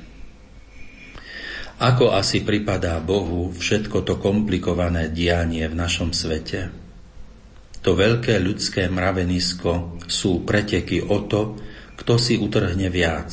Ako 1.80 2.12
asi 2.12 2.44
pripadá 2.44 3.00
Bohu 3.00 3.50
všetko 3.56 4.04
to 4.04 4.20
komplikované 4.20 5.09
dianie 5.09 5.64
v 5.64 5.74
našom 5.74 6.12
svete? 6.12 6.68
To 7.80 7.96
veľké 7.96 8.37
ľudské 8.37 8.85
mravenisko 8.92 10.04
sú 10.04 10.44
preteky 10.44 11.00
o 11.00 11.24
to, 11.24 11.56
kto 11.96 12.20
si 12.20 12.37
utrhne 12.37 12.92
viac, 12.92 13.33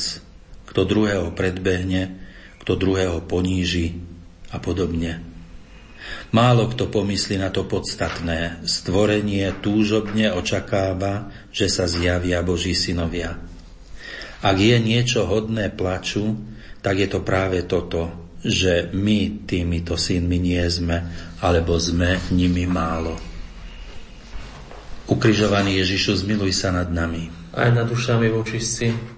kto 0.71 0.87
druhého 0.87 1.35
predbehne, 1.35 2.23
kto 2.63 2.79
druhého 2.79 3.19
poníži 3.27 3.99
a 4.55 4.63
podobne. 4.63 5.26
Málo 6.27 6.67
kto 6.67 6.91
pomyslí 6.91 7.39
na 7.39 7.47
to 7.47 7.63
podstatné. 7.63 8.67
Stvorenie 8.67 9.47
túžobne 9.63 10.27
očakáva, 10.35 11.31
že 11.55 11.71
sa 11.71 11.87
zjavia 11.87 12.43
Boží 12.43 12.75
synovia. 12.75 13.39
Ak 14.43 14.59
je 14.59 14.75
niečo 14.77 15.23
hodné 15.23 15.71
plaču, 15.71 16.35
tak 16.83 16.99
je 16.99 17.07
to 17.07 17.23
práve 17.23 17.63
toto, 17.63 18.11
že 18.43 18.91
my 18.93 19.47
týmito 19.47 19.95
synmi 19.97 20.37
nie 20.37 20.61
sme, 20.67 21.03
alebo 21.41 21.79
sme 21.79 22.21
nimi 22.29 22.69
málo. 22.69 23.17
Ukrižovaný 25.07 25.79
Ježišu, 25.79 26.27
zmiluj 26.27 26.51
sa 26.51 26.75
nad 26.75 26.91
nami. 26.91 27.31
Aj 27.55 27.71
nad 27.71 27.87
dušami 27.87 28.27
vočistci, 28.27 29.16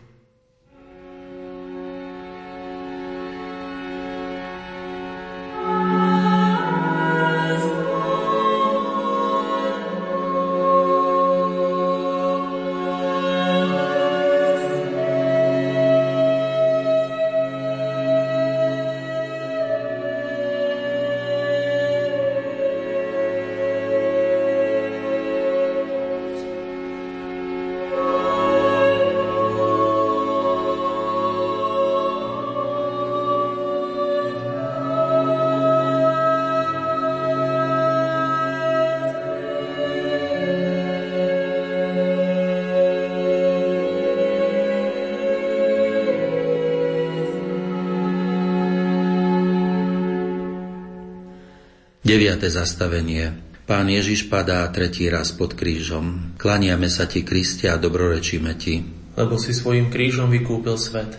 9. 52.10 52.42
zastavenie 52.50 53.38
Pán 53.70 53.86
Ježiš 53.86 54.34
padá 54.34 54.66
tretí 54.74 55.06
raz 55.14 55.30
pod 55.30 55.54
krížom. 55.54 56.34
Klaniame 56.42 56.90
sa 56.90 57.06
ti, 57.06 57.22
Kristia, 57.22 57.78
a 57.78 57.82
dobrorečíme 57.86 58.58
ti. 58.58 58.82
Lebo 59.14 59.38
si 59.38 59.54
svojim 59.54 59.94
krížom 59.94 60.26
vykúpil 60.34 60.74
svet. 60.82 61.14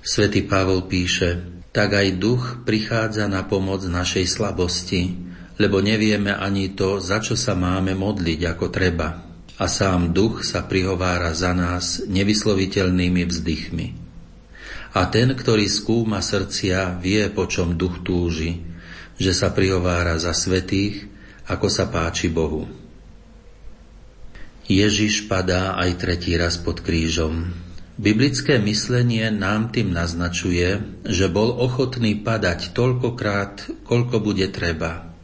Svetý 0.00 0.48
Pavol 0.48 0.88
píše, 0.88 1.44
tak 1.76 2.00
aj 2.00 2.16
duch 2.16 2.64
prichádza 2.64 3.28
na 3.28 3.44
pomoc 3.44 3.84
našej 3.84 4.24
slabosti, 4.24 5.12
lebo 5.60 5.84
nevieme 5.84 6.32
ani 6.32 6.72
to, 6.72 7.04
za 7.04 7.20
čo 7.20 7.36
sa 7.36 7.52
máme 7.52 7.92
modliť 7.92 8.48
ako 8.48 8.72
treba. 8.72 9.28
A 9.60 9.68
sám 9.68 10.16
duch 10.16 10.40
sa 10.40 10.64
prihovára 10.64 11.36
za 11.36 11.52
nás 11.52 12.00
nevysloviteľnými 12.08 13.28
vzdychmi. 13.28 13.86
A 14.96 15.04
ten, 15.04 15.36
ktorý 15.36 15.68
skúma 15.68 16.24
srdcia, 16.24 16.96
vie, 16.96 17.28
po 17.28 17.44
čom 17.44 17.76
duch 17.76 18.00
túži, 18.00 18.72
že 19.18 19.32
sa 19.32 19.50
prihovára 19.54 20.18
za 20.18 20.34
svetých, 20.34 21.06
ako 21.46 21.68
sa 21.68 21.86
páči 21.86 22.32
Bohu. 22.32 22.66
Ježiš 24.64 25.28
padá 25.28 25.76
aj 25.76 26.00
tretí 26.00 26.32
raz 26.40 26.56
pod 26.56 26.80
krížom. 26.80 27.52
Biblické 27.94 28.58
myslenie 28.58 29.28
nám 29.30 29.70
tým 29.70 29.92
naznačuje, 29.92 30.82
že 31.04 31.30
bol 31.30 31.52
ochotný 31.52 32.16
padať 32.18 32.74
toľkokrát, 32.74 33.84
koľko 33.86 34.16
bude 34.24 34.48
treba. 34.50 35.14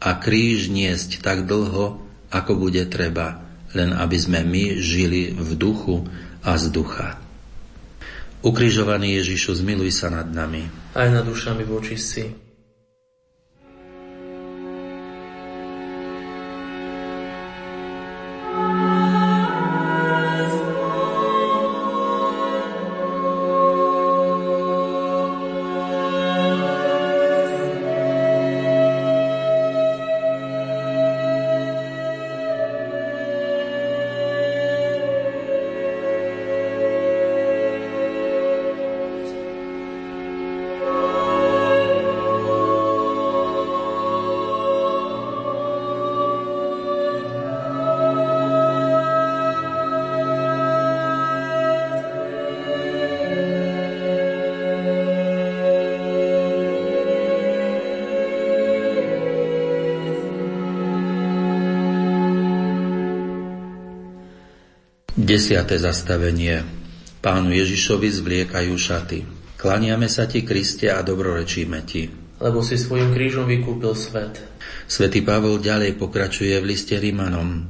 A 0.00 0.10
kríž 0.16 0.70
niesť 0.70 1.20
tak 1.20 1.44
dlho, 1.50 2.00
ako 2.30 2.52
bude 2.56 2.86
treba, 2.88 3.42
len 3.74 3.92
aby 3.92 4.16
sme 4.16 4.46
my 4.46 4.78
žili 4.80 5.34
v 5.34 5.50
duchu 5.58 6.06
a 6.46 6.54
z 6.56 6.70
ducha. 6.70 7.18
Ukrižovaný 8.46 9.18
Ježišu, 9.18 9.58
zmiluj 9.58 9.90
sa 9.90 10.08
nad 10.08 10.30
nami. 10.30 10.70
Aj 10.94 11.10
nad 11.10 11.26
dušami 11.26 11.66
vočistí. 11.66 12.45
Desiate 65.26 65.74
zastavenie. 65.74 66.62
Pánu 67.18 67.50
Ježišovi 67.50 68.14
zvliekajú 68.14 68.70
šaty. 68.78 69.26
Klaniame 69.58 70.06
sa 70.06 70.30
ti, 70.30 70.46
Kriste, 70.46 70.86
a 70.86 71.02
dobrorečíme 71.02 71.82
ti. 71.82 72.06
Lebo 72.38 72.62
si 72.62 72.78
svojim 72.78 73.10
krížom 73.10 73.50
vykúpil 73.50 73.90
svet. 73.98 74.38
Svetý 74.86 75.26
Pavol 75.26 75.58
ďalej 75.58 75.98
pokračuje 75.98 76.54
v 76.62 76.68
liste 76.70 76.94
Rimanom. 76.94 77.66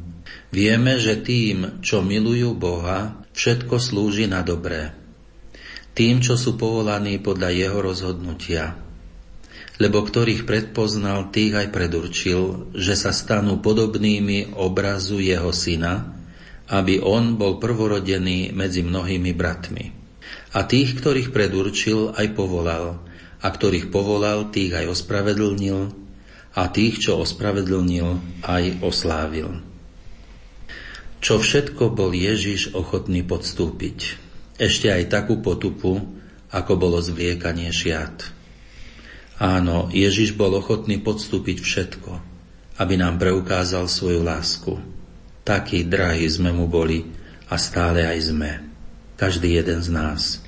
Vieme, 0.53 1.01
že 1.01 1.17
tým, 1.25 1.81
čo 1.81 2.05
milujú 2.05 2.53
Boha, 2.53 3.25
všetko 3.33 3.81
slúži 3.81 4.29
na 4.29 4.45
dobré. 4.45 4.93
Tým, 5.97 6.21
čo 6.21 6.37
sú 6.37 6.61
povolaní 6.61 7.17
podľa 7.25 7.57
jeho 7.57 7.81
rozhodnutia. 7.81 8.77
lebo 9.81 10.05
ktorých 10.05 10.45
predpoznal, 10.45 11.33
tých 11.33 11.57
aj 11.57 11.73
predurčil, 11.73 12.73
že 12.77 12.93
sa 12.93 13.17
stanú 13.17 13.65
podobnými 13.65 14.57
obrazu 14.61 15.25
jeho 15.25 15.53
syna, 15.57 16.16
aby 16.67 16.99
on 16.99 17.39
bol 17.39 17.63
prvorodený 17.63 18.51
medzi 18.51 18.83
mnohými 18.83 19.31
bratmi. 19.35 19.85
A 20.57 20.67
tých, 20.67 20.99
ktorých 20.99 21.31
predurčil, 21.31 22.17
aj 22.17 22.35
povolal, 22.35 22.99
a 23.43 23.49
ktorých 23.49 23.93
povolal, 23.93 24.51
tých 24.51 24.75
aj 24.75 24.87
ospravedlnil, 24.91 25.93
a 26.57 26.63
tých, 26.73 27.07
čo 27.07 27.21
ospravedlnil, 27.21 28.41
aj 28.43 28.81
oslávil. 28.81 29.61
Čo 31.21 31.39
všetko 31.39 31.93
bol 31.93 32.11
Ježiš 32.17 32.73
ochotný 32.73 33.21
podstúpiť. 33.23 33.99
Ešte 34.57 34.89
aj 34.89 35.13
takú 35.13 35.45
potupu, 35.45 36.01
ako 36.49 36.73
bolo 36.81 36.99
zvliekanie 37.05 37.69
šiat. 37.69 38.33
Áno, 39.37 39.93
Ježiš 39.93 40.33
bol 40.33 40.57
ochotný 40.57 40.97
podstúpiť 40.97 41.61
všetko, 41.61 42.13
aby 42.81 42.95
nám 42.97 43.21
preukázal 43.21 43.85
svoju 43.85 44.25
lásku. 44.25 44.96
Takí 45.47 45.87
drahí 45.87 46.27
sme 46.27 46.51
mu 46.51 46.67
boli 46.67 47.07
a 47.47 47.55
stále 47.55 48.03
aj 48.03 48.35
sme. 48.35 48.51
Každý 49.15 49.63
jeden 49.63 49.79
z 49.79 49.89
nás. 49.95 50.43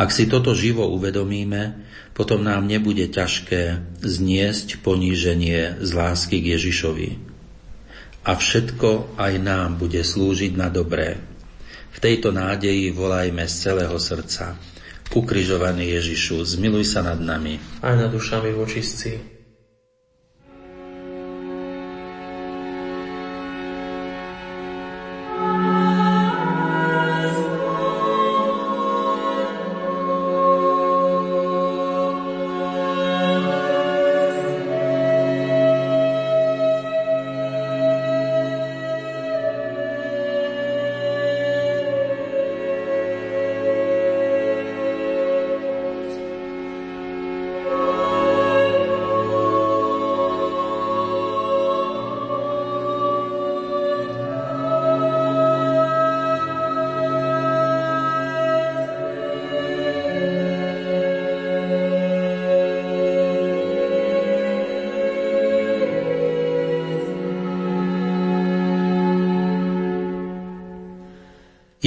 Ak 0.00 0.08
si 0.08 0.24
toto 0.24 0.56
živo 0.56 0.88
uvedomíme, 0.88 1.84
potom 2.16 2.40
nám 2.40 2.64
nebude 2.64 3.04
ťažké 3.12 3.84
zniesť 4.00 4.80
poníženie 4.80 5.84
z 5.84 5.90
lásky 5.92 6.40
k 6.40 6.56
Ježišovi. 6.56 7.10
A 8.24 8.34
všetko 8.34 9.20
aj 9.20 9.34
nám 9.36 9.76
bude 9.76 10.00
slúžiť 10.00 10.56
na 10.56 10.72
dobré. 10.72 11.20
V 11.92 11.98
tejto 12.00 12.32
nádeji 12.32 12.88
volajme 12.90 13.44
z 13.44 13.54
celého 13.54 13.96
srdca. 14.00 14.56
Ukrižovaný 15.12 15.92
Ježišu, 15.98 16.40
zmiluj 16.56 16.88
sa 16.88 17.04
nad 17.04 17.20
nami. 17.20 17.60
Aj 17.84 17.96
nad 17.96 18.08
dušami 18.08 18.48
vočistci. 18.56 19.37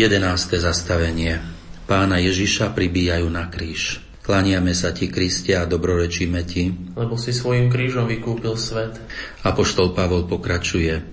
11. 0.02 0.58
zastavenie 0.58 1.38
Pána 1.86 2.18
Ježiša 2.18 2.74
pribíjajú 2.74 3.30
na 3.30 3.46
kríž. 3.54 4.02
Klaniame 4.26 4.74
sa 4.74 4.90
ti, 4.98 5.14
Kristia, 5.14 5.62
a 5.62 5.70
dobrorečíme 5.70 6.42
ti, 6.42 6.74
lebo 6.98 7.22
si 7.22 7.30
svojim 7.30 7.70
krížom 7.70 8.10
vykúpil 8.10 8.58
svet. 8.58 8.98
Apoštol 9.46 9.94
Pavol 9.94 10.26
pokračuje. 10.26 11.06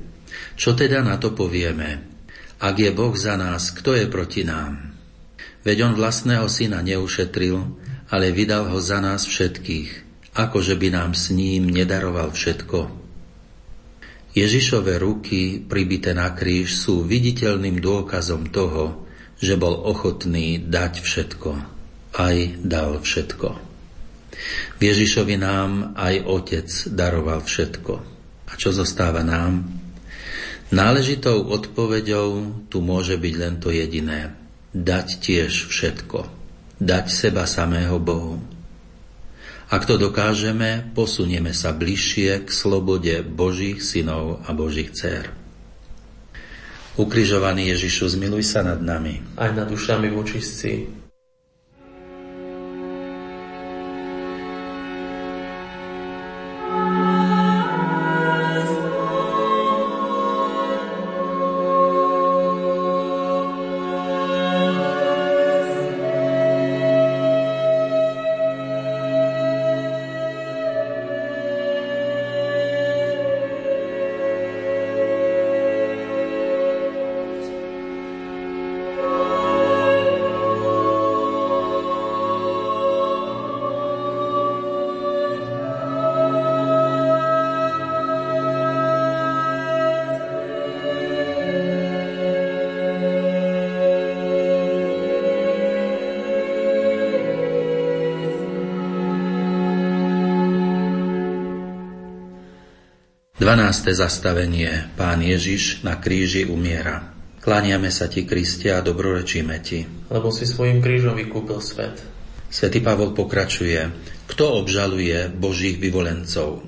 Čo 0.56 0.72
teda 0.72 1.04
na 1.04 1.20
to 1.20 1.36
povieme? 1.36 2.00
Ak 2.64 2.80
je 2.80 2.88
Boh 2.88 3.12
za 3.12 3.36
nás, 3.36 3.76
kto 3.76 3.92
je 3.92 4.08
proti 4.08 4.48
nám? 4.48 4.96
Veď 5.68 5.84
on 5.84 5.92
vlastného 5.92 6.48
syna 6.48 6.80
neušetril, 6.80 7.60
ale 8.08 8.32
vydal 8.32 8.72
ho 8.72 8.80
za 8.80 9.04
nás 9.04 9.28
všetkých, 9.28 9.90
akože 10.32 10.80
by 10.80 10.88
nám 10.96 11.12
s 11.12 11.28
ním 11.28 11.68
nedaroval 11.68 12.32
všetko. 12.32 12.97
Ježišové 14.38 15.00
ruky 15.00 15.58
pribité 15.58 16.14
na 16.14 16.30
kríž 16.30 16.78
sú 16.78 17.02
viditeľným 17.02 17.82
dôkazom 17.82 18.52
toho, 18.52 19.08
že 19.38 19.58
bol 19.58 19.74
ochotný 19.74 20.62
dať 20.62 21.02
všetko. 21.02 21.50
Aj 22.18 22.36
dal 22.62 22.98
všetko. 23.02 23.48
V 24.78 24.80
Ježišovi 24.80 25.36
nám 25.38 25.94
aj 25.98 26.14
Otec 26.26 26.68
daroval 26.94 27.42
všetko. 27.42 27.94
A 28.48 28.52
čo 28.54 28.70
zostáva 28.70 29.26
nám? 29.26 29.66
Náležitou 30.68 31.48
odpoveďou 31.48 32.28
tu 32.68 32.78
môže 32.84 33.16
byť 33.16 33.34
len 33.38 33.54
to 33.58 33.72
jediné. 33.72 34.36
Dať 34.70 35.24
tiež 35.24 35.72
všetko. 35.72 36.18
Dať 36.78 37.06
seba 37.10 37.48
samého 37.48 37.96
Bohu 37.98 38.57
ak 39.68 39.84
to 39.84 40.00
dokážeme, 40.00 40.96
posunieme 40.96 41.52
sa 41.52 41.76
bližšie 41.76 42.44
k 42.44 42.48
slobode 42.48 43.20
Božích 43.20 43.84
synov 43.84 44.40
a 44.48 44.56
Božích 44.56 44.96
dcer. 44.96 45.28
Ukrižovaný 46.96 47.76
Ježišu, 47.76 48.18
zmiluj 48.18 48.48
sa 48.48 48.64
nad 48.64 48.80
nami. 48.80 49.22
Aj 49.36 49.52
nad 49.52 49.68
dušami 49.68 50.10
vočistci. 50.10 50.88
12. 103.48 103.96
zastavenie 103.96 104.92
Pán 104.92 105.24
Ježiš 105.24 105.80
na 105.80 105.96
kríži 105.96 106.44
umiera. 106.44 107.16
Kláňame 107.40 107.88
sa 107.88 108.04
ti, 108.04 108.28
Kristia, 108.28 108.76
a 108.76 108.84
dobrorečíme 108.84 109.56
ti. 109.64 109.88
Lebo 110.12 110.28
si 110.28 110.44
svojim 110.44 110.84
krížom 110.84 111.16
vykúpil 111.16 111.56
svet. 111.64 111.96
Svetý 112.52 112.84
Pavol 112.84 113.16
pokračuje. 113.16 113.88
Kto 114.28 114.60
obžaluje 114.60 115.32
Božích 115.32 115.80
vyvolencov? 115.80 116.60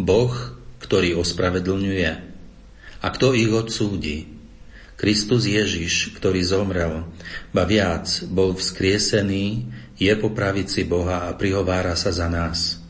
Boh, 0.00 0.32
ktorý 0.80 1.20
ospravedlňuje. 1.20 2.10
A 3.04 3.06
kto 3.12 3.36
ich 3.36 3.52
odsúdi? 3.52 4.24
Kristus 4.96 5.44
Ježiš, 5.44 6.16
ktorý 6.16 6.40
zomrel, 6.40 7.12
ba 7.52 7.68
viac, 7.68 8.08
bol 8.32 8.56
vzkriesený, 8.56 9.68
je 10.00 10.12
po 10.16 10.32
pravici 10.32 10.88
Boha 10.88 11.28
a 11.28 11.36
prihovára 11.36 11.92
sa 11.92 12.08
za 12.08 12.32
nás. 12.32 12.85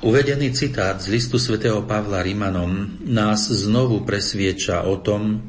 Uvedený 0.00 0.56
citát 0.56 0.96
z 0.96 1.12
listu 1.12 1.36
svätého 1.36 1.84
Pavla 1.84 2.24
Rimanom 2.24 3.04
nás 3.04 3.52
znovu 3.52 4.00
presvieča 4.08 4.88
o 4.88 4.96
tom, 4.96 5.44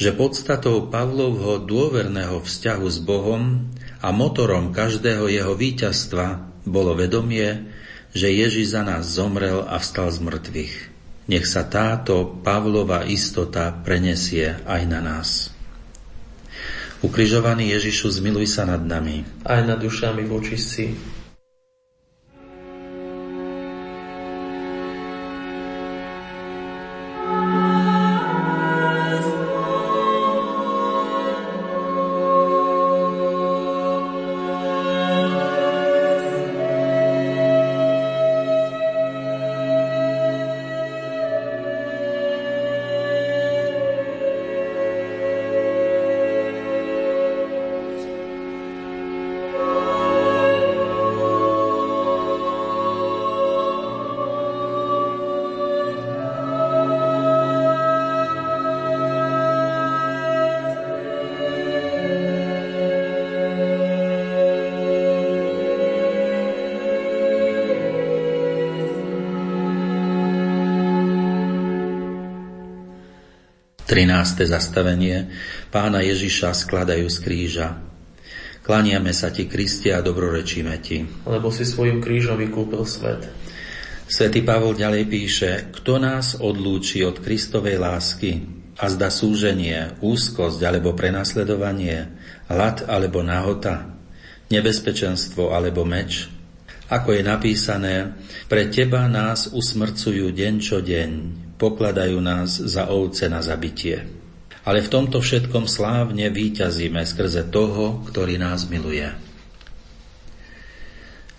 že 0.00 0.16
podstatou 0.16 0.88
Pavlovho 0.88 1.60
dôverného 1.60 2.40
vzťahu 2.40 2.86
s 2.88 2.96
Bohom 3.04 3.68
a 4.00 4.08
motorom 4.08 4.72
každého 4.72 5.28
jeho 5.28 5.52
víťazstva 5.52 6.48
bolo 6.64 6.96
vedomie, 6.96 7.68
že 8.16 8.32
Ježiš 8.32 8.72
za 8.72 8.88
nás 8.88 9.04
zomrel 9.04 9.68
a 9.68 9.76
vstal 9.76 10.08
z 10.08 10.24
mŕtvych. 10.24 10.74
Nech 11.28 11.44
sa 11.44 11.68
táto 11.68 12.40
Pavlova 12.40 13.04
istota 13.04 13.68
prenesie 13.84 14.64
aj 14.64 14.82
na 14.88 15.04
nás. 15.04 15.52
Ukrižovaný 17.04 17.76
Ježišu, 17.76 18.16
zmiluj 18.16 18.48
sa 18.48 18.64
nad 18.64 18.80
nami. 18.80 19.28
Aj 19.44 19.60
nad 19.60 19.76
dušami 19.76 20.24
vočistí. 20.24 21.19
13. 73.90 74.46
zastavenie 74.46 75.34
Pána 75.74 75.98
Ježiša 76.06 76.54
skladajú 76.54 77.10
z 77.10 77.18
kríža. 77.26 77.68
Klaniame 78.62 79.10
sa 79.10 79.34
ti, 79.34 79.50
Kristi, 79.50 79.90
a 79.90 79.98
dobrorečíme 79.98 80.78
ti. 80.78 81.02
Lebo 81.26 81.50
si 81.50 81.66
svojim 81.66 81.98
krížom 81.98 82.38
vykúpil 82.38 82.86
svet. 82.86 83.26
Svetý 84.06 84.46
Pavol 84.46 84.78
ďalej 84.78 85.10
píše, 85.10 85.50
kto 85.74 85.98
nás 85.98 86.38
odlúči 86.38 87.02
od 87.02 87.18
Kristovej 87.18 87.82
lásky 87.82 88.46
a 88.78 88.86
zda 88.86 89.10
súženie, 89.10 89.98
úzkosť 89.98 90.62
alebo 90.62 90.94
prenasledovanie, 90.94 92.14
hlad 92.46 92.86
alebo 92.86 93.26
nahota, 93.26 93.90
nebezpečenstvo 94.54 95.50
alebo 95.50 95.82
meč, 95.82 96.30
ako 96.86 97.18
je 97.18 97.22
napísané, 97.26 98.14
pre 98.46 98.70
teba 98.70 99.10
nás 99.10 99.50
usmrcujú 99.50 100.30
deň 100.30 100.54
čo 100.62 100.78
deň, 100.78 101.10
pokladajú 101.60 102.16
nás 102.24 102.56
za 102.56 102.88
ovce 102.88 103.28
na 103.28 103.44
zabitie. 103.44 104.08
Ale 104.64 104.80
v 104.80 104.88
tomto 104.88 105.20
všetkom 105.20 105.68
slávne 105.68 106.32
výťazíme 106.32 107.04
skrze 107.04 107.52
toho, 107.52 108.00
ktorý 108.08 108.40
nás 108.40 108.64
miluje. 108.64 109.08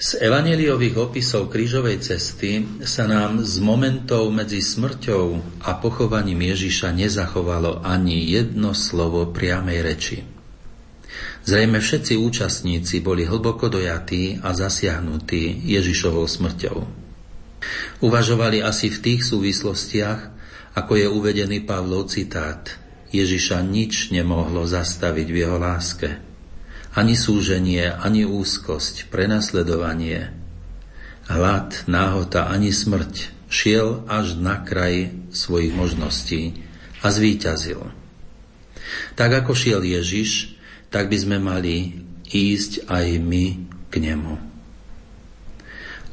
Z 0.02 0.18
evaneliových 0.18 0.98
opisov 0.98 1.54
krížovej 1.54 2.02
cesty 2.02 2.82
sa 2.82 3.06
nám 3.06 3.46
z 3.46 3.62
momentov 3.62 4.34
medzi 4.34 4.58
smrťou 4.58 5.26
a 5.62 5.78
pochovaním 5.78 6.50
Ježiša 6.50 6.90
nezachovalo 6.90 7.86
ani 7.86 8.34
jedno 8.34 8.74
slovo 8.74 9.30
priamej 9.30 9.80
reči. 9.86 10.18
Zrejme 11.46 11.78
všetci 11.78 12.18
účastníci 12.18 13.06
boli 13.06 13.30
hlboko 13.30 13.70
dojatí 13.70 14.42
a 14.42 14.58
zasiahnutí 14.58 15.70
Ježišovou 15.70 16.26
smrťou. 16.26 17.01
Uvažovali 18.02 18.62
asi 18.62 18.90
v 18.90 19.02
tých 19.02 19.22
súvislostiach, 19.26 20.20
ako 20.78 20.94
je 20.98 21.08
uvedený 21.08 21.64
Pavlov 21.64 22.12
citát. 22.14 22.78
Ježiša 23.12 23.60
nič 23.64 24.10
nemohlo 24.16 24.64
zastaviť 24.64 25.28
v 25.28 25.38
jeho 25.38 25.58
láske 25.60 26.32
ani 26.92 27.16
súženie, 27.16 27.88
ani 27.88 28.28
úzkosť, 28.28 29.08
prenasledovanie, 29.08 30.32
hlad, 31.32 31.88
náhota, 31.88 32.52
ani 32.52 32.76
smrť 32.76 33.32
šiel 33.48 34.04
až 34.12 34.36
na 34.40 34.60
kraj 34.64 35.12
svojich 35.32 35.72
možností 35.72 36.68
a 37.00 37.08
zvíťazil. 37.12 37.80
Tak 39.16 39.44
ako 39.44 39.56
šiel 39.56 39.82
Ježiš, 39.88 40.60
tak 40.92 41.08
by 41.08 41.18
sme 41.20 41.38
mali 41.40 42.04
ísť 42.28 42.92
aj 42.92 43.08
my 43.24 43.46
k 43.88 43.94
nemu. 44.04 44.51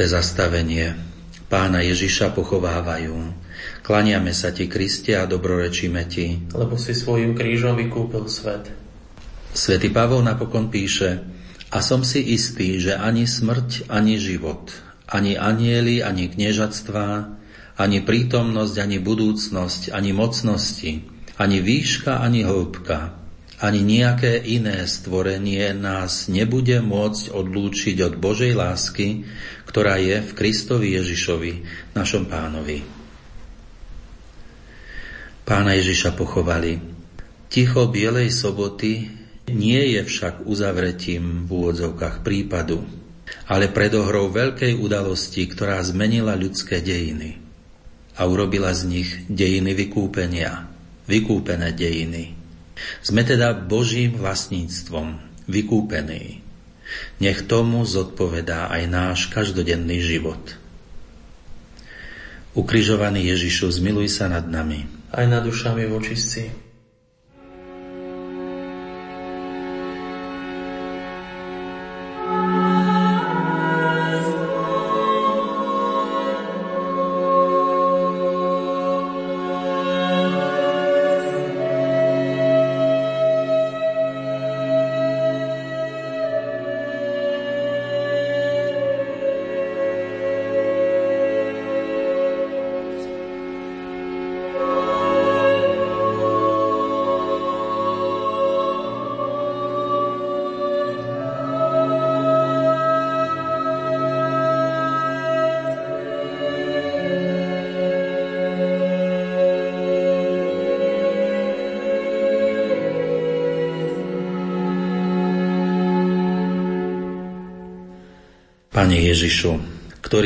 14. 0.00 0.16
zastavenie 0.16 0.96
Pána 1.52 1.84
Ježiša 1.84 2.32
pochovávajú. 2.32 3.20
Klaniame 3.84 4.32
sa 4.32 4.48
ti, 4.48 4.64
Kriste, 4.64 5.12
a 5.12 5.28
dobrorečíme 5.28 6.08
ti. 6.08 6.40
Lebo 6.56 6.80
si 6.80 6.96
svojim 6.96 7.36
krížom 7.36 7.76
vykúpil 7.76 8.24
svet. 8.24 8.72
Svetý 9.52 9.92
Pavol 9.92 10.24
napokon 10.24 10.72
píše, 10.72 11.20
a 11.68 11.84
som 11.84 12.00
si 12.00 12.32
istý, 12.32 12.80
že 12.80 12.96
ani 12.96 13.28
smrť, 13.28 13.92
ani 13.92 14.16
život, 14.16 14.72
ani 15.04 15.36
anieli, 15.36 16.00
ani 16.00 16.32
kniežatstvá, 16.32 17.36
ani 17.76 18.00
prítomnosť, 18.00 18.80
ani 18.80 19.04
budúcnosť, 19.04 19.92
ani 19.92 20.16
mocnosti, 20.16 21.04
ani 21.36 21.60
výška, 21.60 22.24
ani 22.24 22.48
hĺbka, 22.48 23.20
ani 23.60 23.84
nejaké 23.84 24.40
iné 24.40 24.88
stvorenie 24.88 25.76
nás 25.76 26.32
nebude 26.32 26.80
môcť 26.80 27.28
odlúčiť 27.28 28.00
od 28.00 28.16
Božej 28.16 28.56
lásky, 28.56 29.28
ktorá 29.70 30.02
je 30.02 30.18
v 30.18 30.32
Kristovi 30.34 30.98
Ježišovi, 30.98 31.52
našom 31.94 32.26
pánovi. 32.26 32.82
Pána 35.46 35.78
Ježiša 35.78 36.18
pochovali. 36.18 36.82
Ticho 37.46 37.86
Bielej 37.86 38.34
soboty 38.34 39.06
nie 39.46 39.82
je 39.94 40.02
však 40.02 40.42
uzavretím 40.42 41.46
v 41.46 41.50
úvodzovkách 41.50 42.26
prípadu, 42.26 42.82
ale 43.46 43.70
predohrou 43.70 44.34
veľkej 44.34 44.74
udalosti, 44.74 45.46
ktorá 45.46 45.78
zmenila 45.86 46.34
ľudské 46.34 46.82
dejiny 46.82 47.38
a 48.18 48.26
urobila 48.26 48.74
z 48.74 48.90
nich 48.90 49.10
dejiny 49.30 49.74
vykúpenia, 49.86 50.66
vykúpené 51.06 51.70
dejiny. 51.78 52.34
Sme 53.06 53.22
teda 53.22 53.54
Božím 53.54 54.18
vlastníctvom, 54.18 55.14
vykúpení. 55.46 56.49
Nech 57.20 57.44
tomu 57.44 57.82
zodpovedá 57.84 58.70
aj 58.70 58.82
náš 58.88 59.18
každodenný 59.30 60.00
život. 60.02 60.40
Ukrižovaný 62.54 63.30
Ježišu, 63.30 63.70
zmiluj 63.70 64.10
sa 64.10 64.26
nad 64.26 64.46
nami. 64.46 64.86
Aj 65.14 65.26
nad 65.26 65.46
dušami 65.46 65.86
vočistci. 65.86 66.69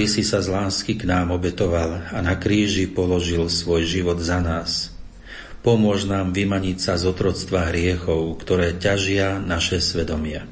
Ktorý 0.04 0.20
si 0.20 0.28
sa 0.28 0.44
z 0.44 0.52
lásky 0.52 1.00
k 1.00 1.08
nám 1.08 1.32
obetoval 1.32 2.12
a 2.12 2.20
na 2.20 2.36
kríži 2.36 2.84
položil 2.84 3.48
svoj 3.48 3.88
život 3.88 4.20
za 4.20 4.36
nás, 4.36 4.92
pomôž 5.64 6.04
nám 6.04 6.36
vymaniť 6.36 6.76
sa 6.76 7.00
z 7.00 7.08
otroctva 7.08 7.72
hriechov, 7.72 8.36
ktoré 8.36 8.76
ťažia 8.76 9.40
naše 9.40 9.80
svedomie. 9.80 10.44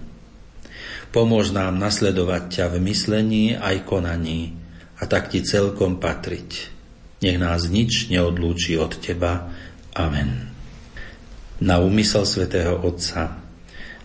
Pomôž 1.13 1.53
nám 1.53 1.77
nasledovať 1.77 2.49
ťa 2.49 2.67
v 2.73 2.77
myslení 2.81 3.53
aj 3.53 3.85
konaní 3.85 4.57
a 4.97 5.05
tak 5.05 5.29
ti 5.29 5.45
celkom 5.45 6.01
patriť. 6.01 6.73
Nech 7.21 7.37
nás 7.37 7.69
nič 7.69 8.09
neodlúči 8.09 8.81
od 8.81 9.05
teba. 9.05 9.53
Amen. 9.93 10.49
Na 11.61 11.77
úmysel 11.77 12.25
svätého 12.25 12.81
Otca 12.81 13.41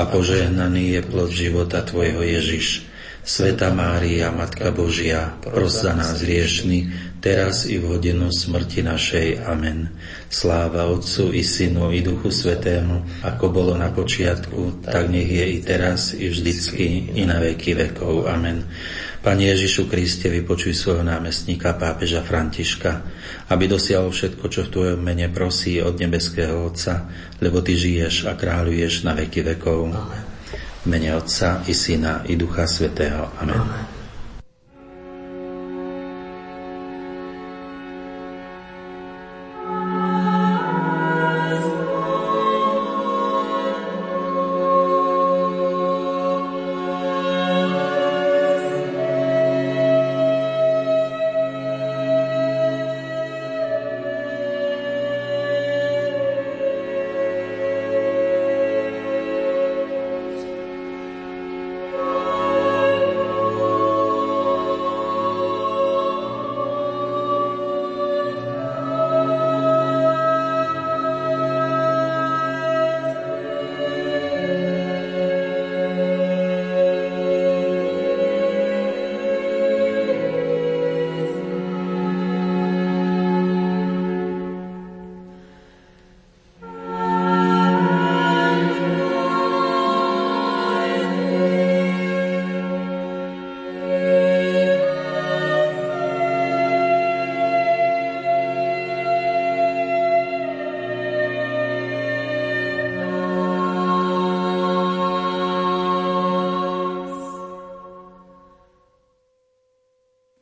a 0.00 0.08
požehnaný 0.08 0.96
je 0.96 1.00
plod 1.04 1.28
života 1.28 1.84
Tvojho 1.84 2.24
Ježiš. 2.24 2.89
Sveta 3.20 3.68
Mária, 3.68 4.32
Matka 4.32 4.72
Božia, 4.72 5.36
pros 5.44 5.84
za 5.84 5.92
nás 5.92 6.24
hriešny, 6.24 6.88
teraz 7.20 7.68
i 7.68 7.76
v 7.76 7.92
hodinu 7.92 8.32
smrti 8.32 8.80
našej. 8.80 9.44
Amen. 9.44 9.92
Sláva 10.32 10.88
Otcu 10.88 11.28
i 11.36 11.44
Synu 11.44 11.92
i 11.92 12.00
Duchu 12.00 12.32
Svetému, 12.32 13.20
ako 13.20 13.52
bolo 13.52 13.76
na 13.76 13.92
počiatku, 13.92 14.80
tak 14.88 15.12
nech 15.12 15.28
je 15.28 15.44
i 15.52 15.58
teraz, 15.60 16.16
i 16.16 16.32
vždycky, 16.32 17.12
i 17.12 17.22
na 17.28 17.44
veky 17.44 17.76
vekov. 17.76 18.24
Amen. 18.24 18.64
Pane 19.20 19.52
Ježišu 19.52 19.84
Kriste, 19.84 20.32
vypočuj 20.32 20.72
svojho 20.72 21.04
námestníka 21.04 21.76
pápeža 21.76 22.24
Františka, 22.24 23.04
aby 23.52 23.68
dosiahol 23.68 24.08
všetko, 24.08 24.48
čo 24.48 24.64
v 24.64 24.72
Tvojom 24.72 25.00
mene 25.04 25.28
prosí 25.28 25.76
od 25.76 26.00
nebeského 26.00 26.56
Otca, 26.64 27.04
lebo 27.44 27.60
Ty 27.60 27.76
žiješ 27.76 28.32
a 28.32 28.32
kráľuješ 28.32 29.04
na 29.04 29.12
veky 29.12 29.44
vekov. 29.44 29.92
Amen. 29.92 30.29
Mene 30.84 31.14
Otca 31.14 31.60
i 31.66 31.74
Syna 31.74 32.22
i 32.26 32.36
Ducha 32.36 32.66
Svetého. 32.66 33.28
Amen. 33.40 33.60
Amen. 33.60 33.99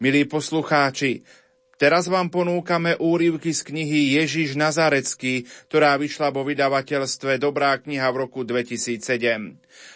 Milí 0.09 0.25
poslucháči, 0.25 1.21
teraz 1.77 2.09
vám 2.09 2.33
ponúkame 2.33 2.97
úryvky 2.97 3.53
z 3.53 3.61
knihy 3.61 4.17
Ježiš 4.17 4.57
Nazarecký, 4.57 5.45
ktorá 5.69 6.01
vyšla 6.01 6.33
vo 6.33 6.49
vydavateľstve 6.49 7.37
Dobrá 7.37 7.77
kniha 7.77 8.09
v 8.09 8.25
roku 8.25 8.41
2007. 8.41 9.05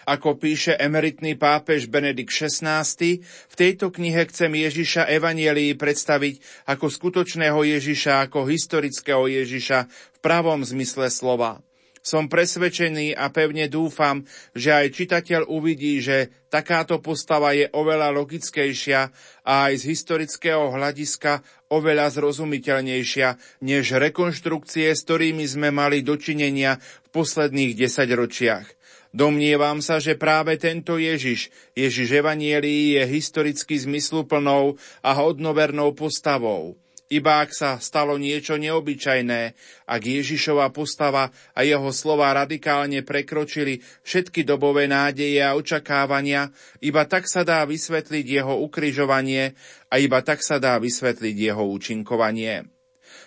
Ako 0.05 0.37
píše 0.37 0.77
emeritný 0.77 1.41
pápež 1.41 1.89
Benedikt 1.89 2.29
XVI, 2.29 2.85
v 3.25 3.55
tejto 3.57 3.89
knihe 3.89 4.29
chcem 4.29 4.53
Ježiša 4.53 5.09
Evanielii 5.09 5.81
predstaviť 5.81 6.69
ako 6.69 6.93
skutočného 6.93 7.65
Ježiša, 7.73 8.29
ako 8.29 8.45
historického 8.53 9.25
Ježiša 9.33 9.89
v 9.89 10.19
pravom 10.21 10.61
zmysle 10.61 11.09
slova. 11.09 11.65
Som 12.03 12.27
presvedčený 12.27 13.15
a 13.15 13.31
pevne 13.31 13.71
dúfam, 13.71 14.27
že 14.59 14.75
aj 14.75 14.91
čitateľ 14.91 15.47
uvidí, 15.47 16.03
že 16.03 16.35
takáto 16.51 16.99
postava 16.99 17.55
je 17.55 17.71
oveľa 17.71 18.11
logickejšia 18.11 19.01
a 19.47 19.71
aj 19.71 19.87
z 19.87 19.95
historického 19.95 20.75
hľadiska 20.75 21.47
oveľa 21.71 22.11
zrozumiteľnejšia 22.11 23.63
než 23.63 23.95
rekonštrukcie, 23.95 24.91
s 24.91 25.07
ktorými 25.07 25.47
sme 25.47 25.71
mali 25.71 26.03
dočinenia 26.03 26.83
v 26.83 27.09
posledných 27.15 27.79
desaťročiach. 27.79 28.67
Domnievam 29.15 29.79
sa, 29.79 30.03
že 30.03 30.19
práve 30.19 30.59
tento 30.59 30.99
Ježiš, 30.99 31.55
Ježiš 31.79 32.19
Evanielii 32.19 32.99
je 32.99 33.03
historicky 33.07 33.79
zmysluplnou 33.79 34.75
a 35.07 35.11
hodnovernou 35.15 35.95
postavou. 35.95 36.82
Iba 37.13 37.45
ak 37.45 37.53
sa 37.53 37.77
stalo 37.77 38.17
niečo 38.17 38.57
neobyčajné, 38.57 39.53
ak 39.85 40.01
Ježišova 40.01 40.73
postava 40.73 41.29
a 41.53 41.61
jeho 41.61 41.93
slova 41.93 42.33
radikálne 42.33 43.05
prekročili 43.05 43.85
všetky 44.01 44.49
dobové 44.49 44.89
nádeje 44.89 45.45
a 45.45 45.53
očakávania, 45.53 46.49
iba 46.81 47.05
tak 47.05 47.29
sa 47.29 47.45
dá 47.45 47.69
vysvetliť 47.69 48.25
jeho 48.41 48.65
ukryžovanie 48.65 49.53
a 49.93 50.01
iba 50.01 50.25
tak 50.25 50.41
sa 50.41 50.57
dá 50.57 50.81
vysvetliť 50.81 51.37
jeho 51.53 51.69
účinkovanie. 51.69 52.65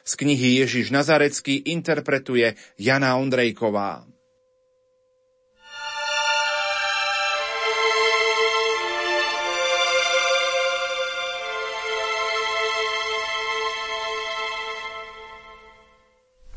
Z 0.02 0.12
knihy 0.18 0.66
Ježiš 0.66 0.90
Nazarecký 0.90 1.70
interpretuje 1.70 2.58
Jana 2.82 3.22
Ondrejková. 3.22 4.15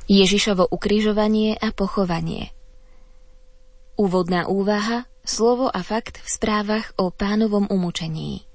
Ježišovo 0.08 0.64
ukrižovanie 0.72 1.60
a 1.60 1.68
pochovanie 1.68 2.48
Úvodná 4.00 4.48
úvaha, 4.48 5.04
slovo 5.20 5.68
a 5.68 5.84
fakt 5.84 6.24
v 6.24 6.28
správach 6.32 6.96
o 6.96 7.12
pánovom 7.12 7.68
umúčení. 7.68 8.48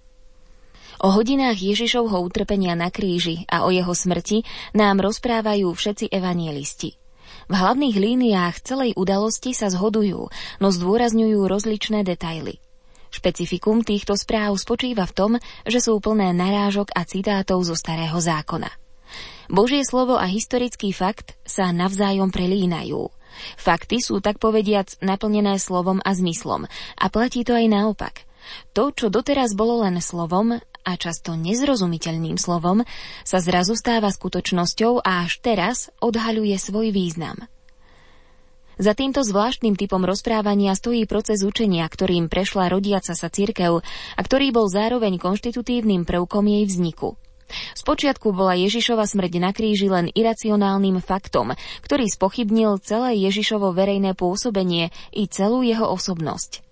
O 0.97 1.13
hodinách 1.13 1.61
Ježišovho 1.61 2.25
utrpenia 2.25 2.73
na 2.73 2.89
kríži 2.89 3.45
a 3.45 3.63
o 3.63 3.69
jeho 3.69 3.93
smrti 3.93 4.41
nám 4.73 4.97
rozprávajú 4.97 5.69
všetci 5.69 6.09
evanielisti. 6.09 6.97
V 7.45 7.53
hlavných 7.53 8.01
líniách 8.01 8.57
celej 8.65 8.97
udalosti 8.97 9.53
sa 9.53 9.69
zhodujú, 9.69 10.33
no 10.57 10.67
zdôrazňujú 10.73 11.37
rozličné 11.45 12.01
detaily. 12.01 12.57
Špecifikum 13.13 13.85
týchto 13.85 14.17
správ 14.17 14.57
spočíva 14.57 15.05
v 15.05 15.13
tom, 15.13 15.31
že 15.69 15.85
sú 15.85 16.01
plné 16.01 16.33
narážok 16.33 16.89
a 16.97 17.05
citátov 17.05 17.61
zo 17.61 17.77
starého 17.77 18.17
zákona. 18.17 18.82
Božie 19.51 19.83
slovo 19.83 20.15
a 20.15 20.25
historický 20.25 20.95
fakt 20.95 21.35
sa 21.43 21.69
navzájom 21.69 22.31
prelínajú. 22.31 23.11
Fakty 23.57 23.99
sú 23.99 24.21
tak 24.21 24.37
povediac 24.37 24.93
naplnené 25.01 25.57
slovom 25.57 25.99
a 26.05 26.13
zmyslom 26.13 26.69
a 26.95 27.05
platí 27.09 27.41
to 27.41 27.57
aj 27.57 27.65
naopak. 27.65 28.15
To, 28.75 28.91
čo 28.91 29.07
doteraz 29.09 29.55
bolo 29.55 29.81
len 29.81 29.97
slovom 30.03 30.59
a 30.59 30.91
často 30.99 31.33
nezrozumiteľným 31.39 32.35
slovom, 32.35 32.83
sa 33.23 33.39
zrazu 33.39 33.73
stáva 33.73 34.11
skutočnosťou 34.11 34.99
a 35.01 35.23
až 35.23 35.39
teraz 35.39 35.89
odhaľuje 36.03 36.55
svoj 36.59 36.91
význam. 36.91 37.47
Za 38.73 38.97
týmto 38.97 39.21
zvláštnym 39.21 39.77
typom 39.77 40.01
rozprávania 40.01 40.73
stojí 40.73 41.05
proces 41.05 41.45
učenia, 41.45 41.85
ktorým 41.85 42.25
prešla 42.25 42.73
rodiaca 42.73 43.13
sa 43.13 43.29
cirkev 43.29 43.85
a 44.17 44.21
ktorý 44.21 44.49
bol 44.49 44.65
zároveň 44.65 45.21
konštitutívnym 45.21 46.09
prvkom 46.09 46.43
jej 46.49 46.65
vzniku. 46.65 47.15
Spočiatku 47.77 48.33
bola 48.33 48.57
Ježišova 48.57 49.05
smrť 49.05 49.33
na 49.41 49.51
kríži 49.55 49.89
len 49.89 50.09
iracionálnym 50.11 50.99
faktom, 51.03 51.53
ktorý 51.83 52.05
spochybnil 52.09 52.81
celé 52.81 53.19
Ježišovo 53.23 53.71
verejné 53.71 54.13
pôsobenie 54.17 54.89
i 55.13 55.25
celú 55.29 55.63
jeho 55.63 55.89
osobnosť. 55.89 56.63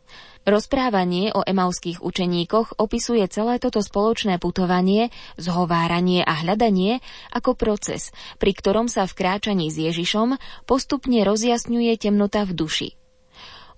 Rozprávanie 0.41 1.29
o 1.37 1.45
emauských 1.45 2.01
učeníkoch 2.01 2.81
opisuje 2.81 3.21
celé 3.29 3.61
toto 3.61 3.77
spoločné 3.77 4.41
putovanie, 4.41 5.13
zhováranie 5.37 6.25
a 6.25 6.33
hľadanie 6.41 6.97
ako 7.29 7.53
proces, 7.53 8.09
pri 8.41 8.57
ktorom 8.57 8.89
sa 8.89 9.05
v 9.05 9.21
kráčaní 9.21 9.69
s 9.69 9.77
Ježišom 9.77 10.41
postupne 10.65 11.21
rozjasňuje 11.21 11.93
temnota 12.01 12.41
v 12.49 12.57
duši. 12.57 12.89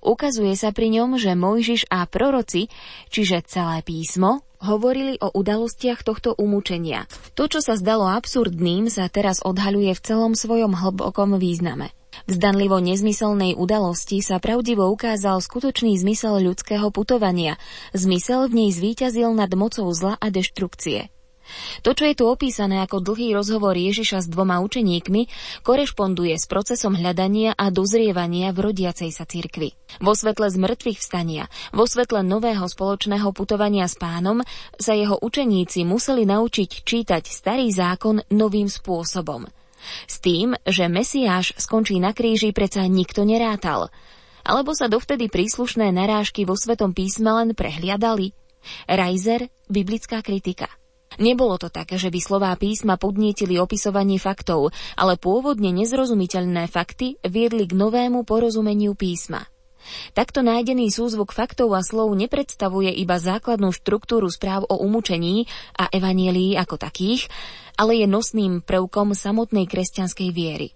Ukazuje 0.04 0.56
sa 0.56 0.72
pri 0.72 0.88
ňom, 1.00 1.20
že 1.20 1.36
Mojžiš 1.36 1.92
a 1.92 2.08
proroci, 2.08 2.72
čiže 3.12 3.44
celé 3.44 3.84
písmo, 3.84 4.44
hovorili 4.66 5.22
o 5.22 5.30
udalostiach 5.30 6.02
tohto 6.02 6.34
umúčenia. 6.34 7.06
To, 7.38 7.46
čo 7.46 7.62
sa 7.62 7.78
zdalo 7.78 8.10
absurdným, 8.10 8.90
sa 8.90 9.12
teraz 9.12 9.46
odhaľuje 9.46 9.94
v 9.94 10.04
celom 10.04 10.34
svojom 10.34 10.74
hlbokom 10.74 11.38
význame. 11.38 11.94
V 12.26 12.42
zdanlivo 12.42 12.82
nezmyselnej 12.82 13.54
udalosti 13.54 14.26
sa 14.26 14.42
pravdivo 14.42 14.90
ukázal 14.90 15.38
skutočný 15.38 15.98
zmysel 16.02 16.42
ľudského 16.42 16.90
putovania. 16.90 17.62
Zmysel 17.94 18.50
v 18.50 18.66
nej 18.66 18.70
zvíťazil 18.74 19.30
nad 19.38 19.52
mocou 19.54 19.86
zla 19.94 20.18
a 20.18 20.28
deštrukcie. 20.34 21.13
To, 21.84 21.92
čo 21.92 22.08
je 22.08 22.16
tu 22.16 22.26
opísané 22.30 22.80
ako 22.84 23.04
dlhý 23.04 23.36
rozhovor 23.36 23.76
Ježiša 23.76 24.24
s 24.24 24.28
dvoma 24.32 24.62
učeníkmi, 24.64 25.28
korešponduje 25.66 26.36
s 26.38 26.46
procesom 26.48 26.96
hľadania 26.96 27.54
a 27.58 27.74
dozrievania 27.74 28.56
v 28.56 28.72
rodiacej 28.72 29.10
sa 29.12 29.28
cirkvi. 29.28 29.76
Vo 30.00 30.14
svetle 30.16 30.50
zmrtvých 30.50 31.00
vstania, 31.00 31.50
vo 31.76 31.84
svetle 31.84 32.24
nového 32.24 32.64
spoločného 32.66 33.30
putovania 33.36 33.90
s 33.90 34.00
pánom 34.00 34.42
sa 34.78 34.96
jeho 34.96 35.20
učeníci 35.20 35.84
museli 35.86 36.24
naučiť 36.24 36.70
čítať 36.86 37.24
starý 37.28 37.70
zákon 37.70 38.24
novým 38.32 38.70
spôsobom. 38.70 39.50
S 40.08 40.24
tým, 40.24 40.56
že 40.64 40.88
Mesiáš 40.88 41.52
skončí 41.60 42.00
na 42.00 42.16
kríži, 42.16 42.56
predsa 42.56 42.88
nikto 42.88 43.28
nerátal. 43.28 43.92
Alebo 44.44 44.72
sa 44.76 44.88
dovtedy 44.88 45.28
príslušné 45.28 45.92
narážky 45.92 46.44
vo 46.44 46.56
Svetom 46.56 46.96
písme 46.96 47.32
len 47.32 47.50
prehliadali? 47.56 48.32
Reiser, 48.88 49.52
biblická 49.68 50.24
kritika– 50.24 50.72
Nebolo 51.22 51.60
to 51.62 51.70
také, 51.70 52.00
že 52.00 52.10
by 52.10 52.20
slová 52.22 52.52
písma 52.56 52.98
podnietili 52.98 53.58
opisovanie 53.60 54.18
faktov, 54.18 54.74
ale 54.98 55.18
pôvodne 55.18 55.70
nezrozumiteľné 55.74 56.70
fakty 56.70 57.22
viedli 57.26 57.70
k 57.70 57.74
novému 57.74 58.26
porozumeniu 58.26 58.98
písma. 58.98 59.46
Takto 60.16 60.40
nájdený 60.40 60.88
súzvuk 60.90 61.36
faktov 61.36 61.76
a 61.76 61.84
slov 61.84 62.16
nepredstavuje 62.16 62.92
iba 62.96 63.20
základnú 63.20 63.76
štruktúru 63.76 64.32
správ 64.32 64.64
o 64.72 64.80
umúčení 64.80 65.46
a 65.76 65.92
evanielii 65.92 66.56
ako 66.56 66.80
takých, 66.80 67.28
ale 67.76 68.00
je 68.00 68.08
nosným 68.08 68.64
prvkom 68.64 69.12
samotnej 69.12 69.68
kresťanskej 69.68 70.30
viery. 70.32 70.72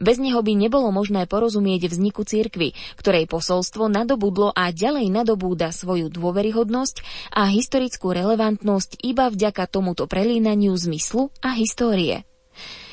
Bez 0.00 0.20
neho 0.20 0.40
by 0.40 0.52
nebolo 0.56 0.90
možné 0.94 1.24
porozumieť 1.26 1.90
vzniku 1.90 2.26
cirkvy, 2.26 2.74
ktorej 2.96 3.30
posolstvo 3.30 3.86
nadobudlo 3.90 4.52
a 4.54 4.70
ďalej 4.70 5.10
nadobúda 5.10 5.72
svoju 5.72 6.08
dôveryhodnosť 6.12 7.02
a 7.34 7.50
historickú 7.50 8.12
relevantnosť 8.12 9.00
iba 9.02 9.30
vďaka 9.30 9.66
tomuto 9.66 10.06
prelínaniu 10.10 10.74
zmyslu 10.76 11.30
a 11.40 11.54
histórie. 11.56 12.28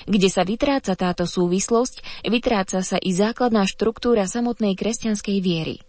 Kde 0.08 0.32
sa 0.32 0.48
vytráca 0.48 0.96
táto 0.96 1.28
súvislosť, 1.28 2.24
vytráca 2.24 2.80
sa 2.80 2.96
i 2.96 3.12
základná 3.12 3.68
štruktúra 3.68 4.24
samotnej 4.24 4.80
kresťanskej 4.80 5.38
viery. 5.44 5.84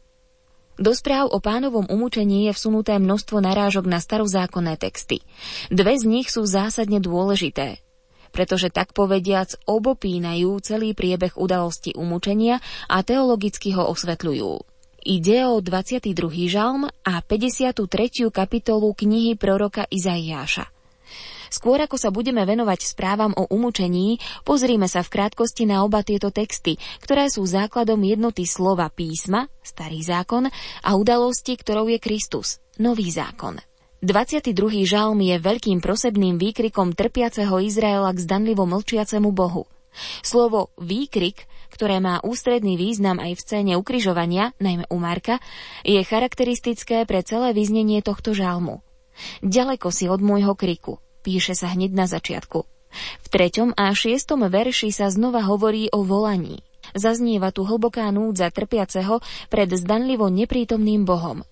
Do 0.78 0.94
správ 0.94 1.30
o 1.34 1.42
pánovom 1.42 1.86
umúčení 1.90 2.46
je 2.46 2.52
vsunuté 2.54 2.94
množstvo 3.02 3.42
narážok 3.42 3.86
na 3.90 3.98
starozákonné 3.98 4.78
texty. 4.78 5.26
Dve 5.74 5.98
z 5.98 6.06
nich 6.06 6.30
sú 6.30 6.46
zásadne 6.46 7.02
dôležité 7.02 7.82
pretože 8.30 8.72
tak 8.72 8.96
povediac 8.96 9.54
obopínajú 9.68 10.60
celý 10.64 10.92
priebeh 10.96 11.36
udalosti 11.36 11.94
umúčenia 11.96 12.62
a 12.86 13.02
teologicky 13.02 13.74
ho 13.76 13.88
osvetľujú. 13.90 14.78
Ide 15.08 15.46
o 15.46 15.62
22. 15.62 16.12
žalm 16.50 16.90
a 16.90 17.14
53. 17.22 18.28
kapitolu 18.28 18.92
knihy 18.92 19.38
proroka 19.38 19.86
Izaiáša. 19.88 20.68
Skôr 21.48 21.80
ako 21.80 21.96
sa 21.96 22.12
budeme 22.12 22.44
venovať 22.44 22.84
správam 22.84 23.32
o 23.32 23.48
umúčení, 23.48 24.20
pozrime 24.44 24.84
sa 24.84 25.00
v 25.00 25.16
krátkosti 25.16 25.64
na 25.64 25.80
oba 25.80 26.04
tieto 26.04 26.28
texty, 26.28 26.76
ktoré 27.00 27.32
sú 27.32 27.48
základom 27.48 27.96
jednoty 28.04 28.44
slova 28.44 28.92
písma, 28.92 29.48
starý 29.64 30.04
zákon, 30.04 30.52
a 30.84 30.90
udalosti, 30.92 31.56
ktorou 31.56 31.88
je 31.88 31.98
Kristus, 32.00 32.60
nový 32.76 33.08
zákon. 33.08 33.56
22. 33.98 34.86
žalm 34.86 35.18
je 35.18 35.42
veľkým 35.42 35.82
prosebným 35.82 36.38
výkrikom 36.38 36.94
trpiaceho 36.94 37.58
Izraela 37.58 38.14
k 38.14 38.22
zdanlivo 38.22 38.62
mlčiacemu 38.62 39.34
Bohu. 39.34 39.66
Slovo 40.22 40.70
výkrik, 40.78 41.50
ktoré 41.74 41.98
má 41.98 42.22
ústredný 42.22 42.78
význam 42.78 43.18
aj 43.18 43.34
v 43.34 43.42
scéne 43.42 43.72
ukrižovania, 43.74 44.54
najmä 44.62 44.86
u 44.86 45.02
Marka, 45.02 45.42
je 45.82 45.98
charakteristické 46.06 47.02
pre 47.10 47.26
celé 47.26 47.50
vyznenie 47.50 47.98
tohto 47.98 48.38
žalmu. 48.38 48.86
Ďaleko 49.42 49.90
si 49.90 50.06
od 50.06 50.22
môjho 50.22 50.54
kriku, 50.54 51.02
píše 51.26 51.58
sa 51.58 51.74
hneď 51.74 51.90
na 51.90 52.06
začiatku. 52.06 52.70
V 52.94 53.26
treťom 53.26 53.74
a 53.74 53.90
šiestom 53.90 54.46
verši 54.46 54.94
sa 54.94 55.10
znova 55.10 55.42
hovorí 55.42 55.90
o 55.90 56.06
volaní. 56.06 56.62
Zaznieva 56.94 57.50
tu 57.50 57.66
hlboká 57.66 58.06
núdza 58.14 58.46
trpiaceho 58.54 59.18
pred 59.50 59.74
zdanlivo 59.74 60.30
neprítomným 60.30 61.02
Bohom. 61.02 61.42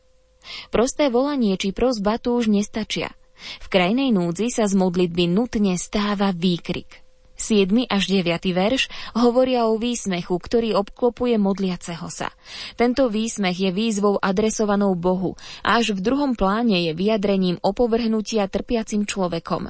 Prosté 0.70 1.08
volanie 1.12 1.54
či 1.56 1.70
prosba 1.70 2.18
tu 2.20 2.36
už 2.36 2.50
nestačia. 2.50 3.14
V 3.60 3.66
krajnej 3.68 4.10
núdzi 4.12 4.48
sa 4.48 4.64
z 4.64 4.74
modlitby 4.76 5.28
nutne 5.28 5.76
stáva 5.76 6.32
výkrik. 6.32 7.06
7. 7.36 7.68
až 7.92 8.08
9. 8.08 8.24
verš 8.56 8.88
hovoria 9.12 9.68
o 9.68 9.76
výsmechu, 9.76 10.40
ktorý 10.40 10.72
obklopuje 10.80 11.36
modliaceho 11.36 12.08
sa. 12.08 12.32
Tento 12.80 13.12
výsmech 13.12 13.60
je 13.60 13.70
výzvou 13.76 14.16
adresovanou 14.16 14.96
Bohu 14.96 15.36
a 15.60 15.76
až 15.76 15.92
v 15.92 16.00
druhom 16.00 16.32
pláne 16.32 16.80
je 16.88 16.96
vyjadrením 16.96 17.60
opovrhnutia 17.60 18.48
trpiacim 18.48 19.04
človekom. 19.04 19.68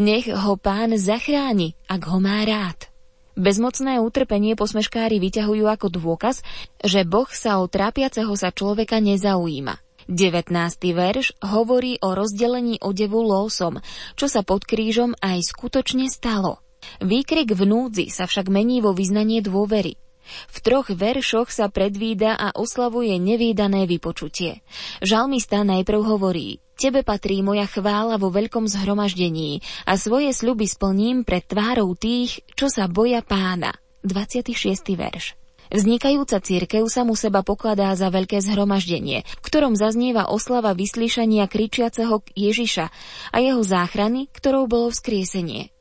Nech 0.00 0.28
ho 0.28 0.56
pán 0.56 0.96
zachráni, 0.96 1.76
ak 1.84 2.00
ho 2.08 2.16
má 2.16 2.44
rád. 2.48 2.88
Bezmocné 3.36 4.00
utrpenie 4.00 4.56
posmeškári 4.56 5.20
vyťahujú 5.20 5.68
ako 5.68 5.92
dôkaz, 5.92 6.40
že 6.80 7.04
Boh 7.04 7.28
sa 7.28 7.60
o 7.60 7.68
trápiaceho 7.68 8.32
sa 8.32 8.48
človeka 8.48 8.96
nezaujíma. 9.04 9.85
19. 10.06 10.54
verš 10.94 11.34
hovorí 11.42 11.98
o 11.98 12.14
rozdelení 12.14 12.78
odevu 12.78 13.26
lósom, 13.26 13.82
čo 14.14 14.30
sa 14.30 14.46
pod 14.46 14.62
krížom 14.62 15.18
aj 15.18 15.42
skutočne 15.50 16.06
stalo. 16.06 16.62
Výkrik 17.02 17.50
v 17.50 17.62
núdzi 17.66 18.06
sa 18.14 18.30
však 18.30 18.46
mení 18.46 18.78
vo 18.78 18.94
vyznanie 18.94 19.42
dôvery. 19.42 19.98
V 20.26 20.56
troch 20.62 20.90
veršoch 20.90 21.54
sa 21.54 21.70
predvída 21.70 22.34
a 22.34 22.54
oslavuje 22.54 23.14
nevýdané 23.18 23.86
vypočutie. 23.86 24.62
Žalmista 25.02 25.62
najprv 25.62 26.02
hovorí 26.02 26.58
Tebe 26.76 27.00
patrí 27.00 27.40
moja 27.40 27.64
chvála 27.64 28.20
vo 28.20 28.28
veľkom 28.28 28.68
zhromaždení 28.68 29.64
a 29.88 29.96
svoje 29.96 30.28
sľuby 30.36 30.68
splním 30.68 31.24
pred 31.24 31.40
tvárou 31.40 31.96
tých, 31.96 32.44
čo 32.52 32.68
sa 32.68 32.84
boja 32.84 33.24
pána. 33.24 33.72
26. 34.04 34.52
verš. 34.92 35.45
Vznikajúca 35.68 36.38
církev 36.38 36.86
sa 36.86 37.02
mu 37.02 37.18
seba 37.18 37.42
pokladá 37.42 37.90
za 37.98 38.06
veľké 38.12 38.38
zhromaždenie, 38.38 39.26
v 39.26 39.42
ktorom 39.42 39.74
zaznieva 39.74 40.30
oslava 40.30 40.70
vyslíšania 40.76 41.50
kričiaceho 41.50 42.22
Ježiša 42.34 42.86
a 43.34 43.36
jeho 43.42 43.62
záchrany, 43.62 44.30
ktorou 44.30 44.70
bolo 44.70 44.94
vzkriesenie. 44.94 45.74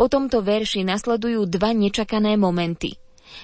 Po 0.00 0.08
tomto 0.08 0.40
verši 0.40 0.80
nasledujú 0.80 1.44
dva 1.44 1.76
nečakané 1.76 2.40
momenty. 2.40 2.96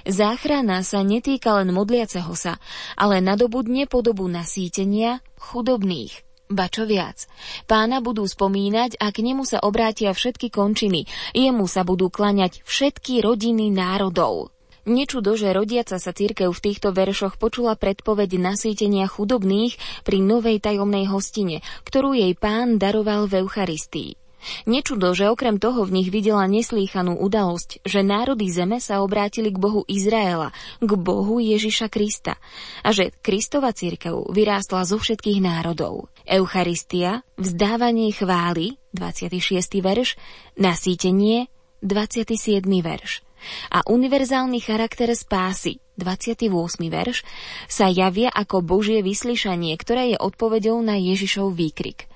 Záchrana 0.09 0.81
sa 0.81 1.05
netýka 1.05 1.61
len 1.61 1.69
modliaceho 1.69 2.33
sa, 2.33 2.57
ale 2.97 3.21
nadobudne 3.21 3.85
podobu 3.85 4.25
nasýtenia 4.25 5.21
chudobných. 5.37 6.25
Ba 6.49 6.69
čo 6.69 6.85
viac, 6.89 7.25
pána 7.65 8.05
budú 8.05 8.25
spomínať 8.29 9.01
a 9.01 9.09
k 9.13 9.25
nemu 9.25 9.49
sa 9.49 9.65
obrátia 9.65 10.13
všetky 10.13 10.53
končiny, 10.53 11.09
jemu 11.33 11.65
sa 11.69 11.85
budú 11.85 12.13
klaňať 12.13 12.65
všetky 12.65 13.25
rodiny 13.25 13.73
národov. 13.73 14.54
Nečudo, 14.85 15.33
že 15.33 15.57
rodiaca 15.57 15.97
sa 15.97 16.13
církev 16.13 16.53
v 16.53 16.61
týchto 16.61 16.93
veršoch 16.93 17.41
počula 17.41 17.73
predpoveď 17.73 18.37
nasýtenia 18.37 19.09
chudobných 19.09 20.05
pri 20.05 20.21
novej 20.21 20.61
tajomnej 20.61 21.09
hostine, 21.09 21.65
ktorú 21.89 22.13
jej 22.13 22.37
pán 22.37 22.77
daroval 22.77 23.25
v 23.25 23.49
Eucharistii. 23.49 24.21
Nečudo, 24.69 25.17
že 25.17 25.33
okrem 25.33 25.57
toho 25.57 25.89
v 25.89 25.97
nich 25.97 26.13
videla 26.13 26.45
neslýchanú 26.45 27.17
udalosť, 27.17 27.81
že 27.81 28.05
národy 28.05 28.53
zeme 28.53 28.77
sa 28.77 29.01
obrátili 29.01 29.49
k 29.49 29.57
Bohu 29.57 29.89
Izraela, 29.89 30.53
k 30.85 30.91
Bohu 31.01 31.41
Ježiša 31.41 31.89
Krista 31.89 32.37
a 32.85 32.93
že 32.93 33.09
Kristova 33.25 33.73
církev 33.73 34.13
vyrástla 34.37 34.85
zo 34.85 35.01
všetkých 35.01 35.41
národov. 35.41 36.13
Eucharistia, 36.29 37.25
vzdávanie 37.41 38.13
chvály, 38.13 38.77
26. 38.93 39.81
verš, 39.81 40.21
nasýtenie, 40.61 41.49
27. 41.81 42.69
verš 42.85 43.24
a 43.73 43.85
univerzálny 43.87 44.61
charakter 44.61 45.11
spásy, 45.13 45.83
28. 46.01 46.51
verš, 46.91 47.23
sa 47.71 47.87
javia 47.89 48.29
ako 48.33 48.65
Božie 48.65 49.01
vyslyšanie, 49.01 49.75
ktoré 49.79 50.15
je 50.15 50.19
odpovedou 50.19 50.79
na 50.83 50.99
Ježišov 50.99 51.55
výkrik. 51.55 52.11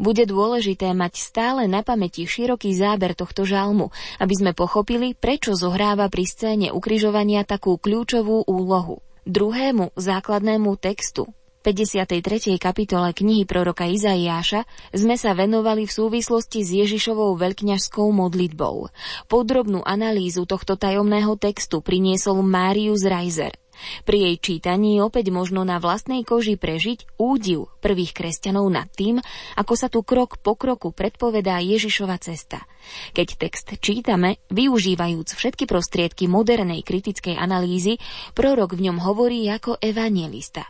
Bude 0.00 0.26
dôležité 0.26 0.90
mať 0.92 1.22
stále 1.22 1.70
na 1.70 1.86
pamäti 1.86 2.26
široký 2.26 2.74
záber 2.74 3.14
tohto 3.14 3.46
žalmu, 3.46 3.94
aby 4.18 4.34
sme 4.34 4.52
pochopili, 4.52 5.14
prečo 5.14 5.54
zohráva 5.54 6.10
pri 6.10 6.24
scéne 6.26 6.68
ukrižovania 6.74 7.46
takú 7.46 7.78
kľúčovú 7.78 8.44
úlohu. 8.48 9.00
Druhému 9.22 9.94
základnému 9.94 10.74
textu, 10.82 11.30
53. 11.62 12.58
kapitole 12.58 13.14
knihy 13.14 13.46
proroka 13.46 13.86
Izaiáša 13.86 14.66
sme 14.90 15.14
sa 15.14 15.30
venovali 15.30 15.86
v 15.86 15.94
súvislosti 15.94 16.66
s 16.66 16.74
Ježišovou 16.74 17.38
veľkňažskou 17.38 18.10
modlitbou. 18.10 18.90
Podrobnú 19.30 19.78
analýzu 19.86 20.42
tohto 20.42 20.74
tajomného 20.74 21.38
textu 21.38 21.78
priniesol 21.78 22.42
Márius 22.42 23.06
Reiser. 23.06 23.54
Pri 24.02 24.26
jej 24.26 24.36
čítaní 24.42 24.98
opäť 24.98 25.30
možno 25.30 25.62
na 25.62 25.78
vlastnej 25.78 26.26
koži 26.26 26.58
prežiť 26.58 27.14
údiv 27.14 27.70
prvých 27.78 28.10
kresťanov 28.10 28.66
nad 28.66 28.90
tým, 28.90 29.22
ako 29.54 29.74
sa 29.78 29.86
tu 29.86 30.02
krok 30.02 30.42
po 30.42 30.58
kroku 30.58 30.90
predpovedá 30.90 31.62
Ježišova 31.62 32.18
cesta. 32.18 32.66
Keď 33.14 33.28
text 33.38 33.70
čítame, 33.78 34.42
využívajúc 34.50 35.38
všetky 35.38 35.70
prostriedky 35.70 36.26
modernej 36.26 36.82
kritickej 36.82 37.38
analýzy, 37.38 38.02
prorok 38.34 38.74
v 38.74 38.90
ňom 38.90 38.98
hovorí 38.98 39.46
ako 39.46 39.78
evangelista. 39.78 40.66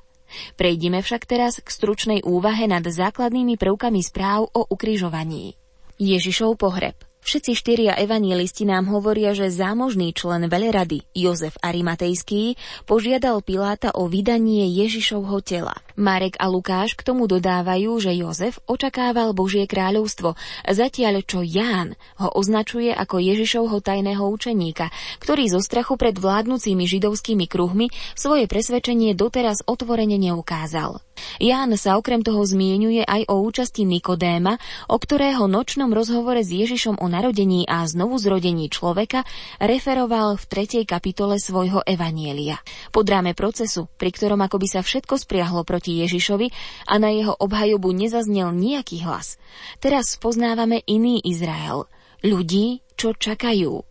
Prejdime 0.57 1.01
však 1.01 1.29
teraz 1.29 1.61
k 1.63 1.69
stručnej 1.69 2.21
úvahe 2.27 2.69
nad 2.69 2.85
základnými 2.85 3.57
prvkami 3.57 4.01
správ 4.03 4.49
o 4.53 4.67
ukrižovaní. 4.69 5.57
Ježišov 5.97 6.59
pohreb– 6.59 6.99
Všetci 7.23 7.55
štyria 7.55 7.95
evanielisti 7.95 8.67
nám 8.67 8.91
hovoria, 8.91 9.31
že 9.31 9.47
zámožný 9.47 10.11
člen 10.11 10.51
veľrady 10.51 11.07
Jozef 11.15 11.55
Arimatejský 11.63 12.59
požiadal 12.83 13.47
Piláta 13.47 13.95
o 13.95 14.11
vydanie 14.11 14.67
Ježišovho 14.75 15.39
tela. 15.39 15.79
Marek 15.99 16.39
a 16.39 16.47
Lukáš 16.47 16.95
k 16.95 17.03
tomu 17.03 17.27
dodávajú, 17.27 17.99
že 17.99 18.15
Jozef 18.15 18.63
očakával 18.71 19.35
Božie 19.35 19.67
kráľovstvo, 19.67 20.39
zatiaľ 20.69 21.25
čo 21.27 21.43
Ján 21.43 21.99
ho 22.23 22.29
označuje 22.33 22.95
ako 22.95 23.19
Ježišovho 23.19 23.83
tajného 23.83 24.23
učeníka, 24.23 24.95
ktorý 25.19 25.51
zo 25.51 25.61
strachu 25.61 25.99
pred 25.99 26.15
vládnúcimi 26.15 26.87
židovskými 26.87 27.51
kruhmi 27.51 27.91
svoje 28.15 28.47
presvedčenie 28.47 29.19
doteraz 29.19 29.67
otvorene 29.67 30.15
neukázal. 30.23 31.03
Ján 31.43 31.75
sa 31.75 31.99
okrem 31.99 32.23
toho 32.23 32.43
zmienuje 32.47 33.03
aj 33.03 33.27
o 33.29 33.43
účasti 33.43 33.83
Nikodéma, 33.83 34.57
o 34.89 34.97
ktorého 34.97 35.51
nočnom 35.51 35.91
rozhovore 35.91 36.41
s 36.41 36.55
Ježišom 36.55 37.03
o 37.03 37.07
narodení 37.11 37.67
a 37.67 37.83
znovu 37.85 38.17
zrodení 38.17 38.71
človeka 38.71 39.27
referoval 39.59 40.39
v 40.39 40.45
tretej 40.47 40.85
kapitole 40.87 41.43
svojho 41.43 41.83
Evanielia. 41.83 42.63
Pod 42.95 43.07
ráme 43.11 43.35
procesu, 43.35 43.91
pri 43.99 44.15
ktorom 44.15 44.39
akoby 44.47 44.67
sa 44.71 44.81
všetko 44.81 45.19
spriahlo 45.19 45.67
proti 45.67 45.82
proti 45.83 45.99
Ježišovi 46.07 46.47
a 46.87 47.03
na 47.03 47.11
jeho 47.11 47.35
obhajobu 47.35 47.91
nezaznel 47.91 48.55
nejaký 48.55 49.03
hlas. 49.03 49.35
Teraz 49.83 50.15
spoznávame 50.15 50.79
iný 50.87 51.19
Izrael. 51.27 51.91
Ľudí, 52.23 52.87
čo 52.95 53.19
čakajú. 53.19 53.83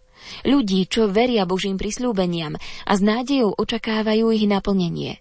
Ľudí, 0.48 0.88
čo 0.88 1.12
veria 1.12 1.44
Božím 1.44 1.76
prisľúbeniam 1.76 2.56
a 2.88 2.92
s 2.96 3.04
nádejou 3.04 3.60
očakávajú 3.60 4.32
ich 4.32 4.48
naplnenie. 4.48 5.20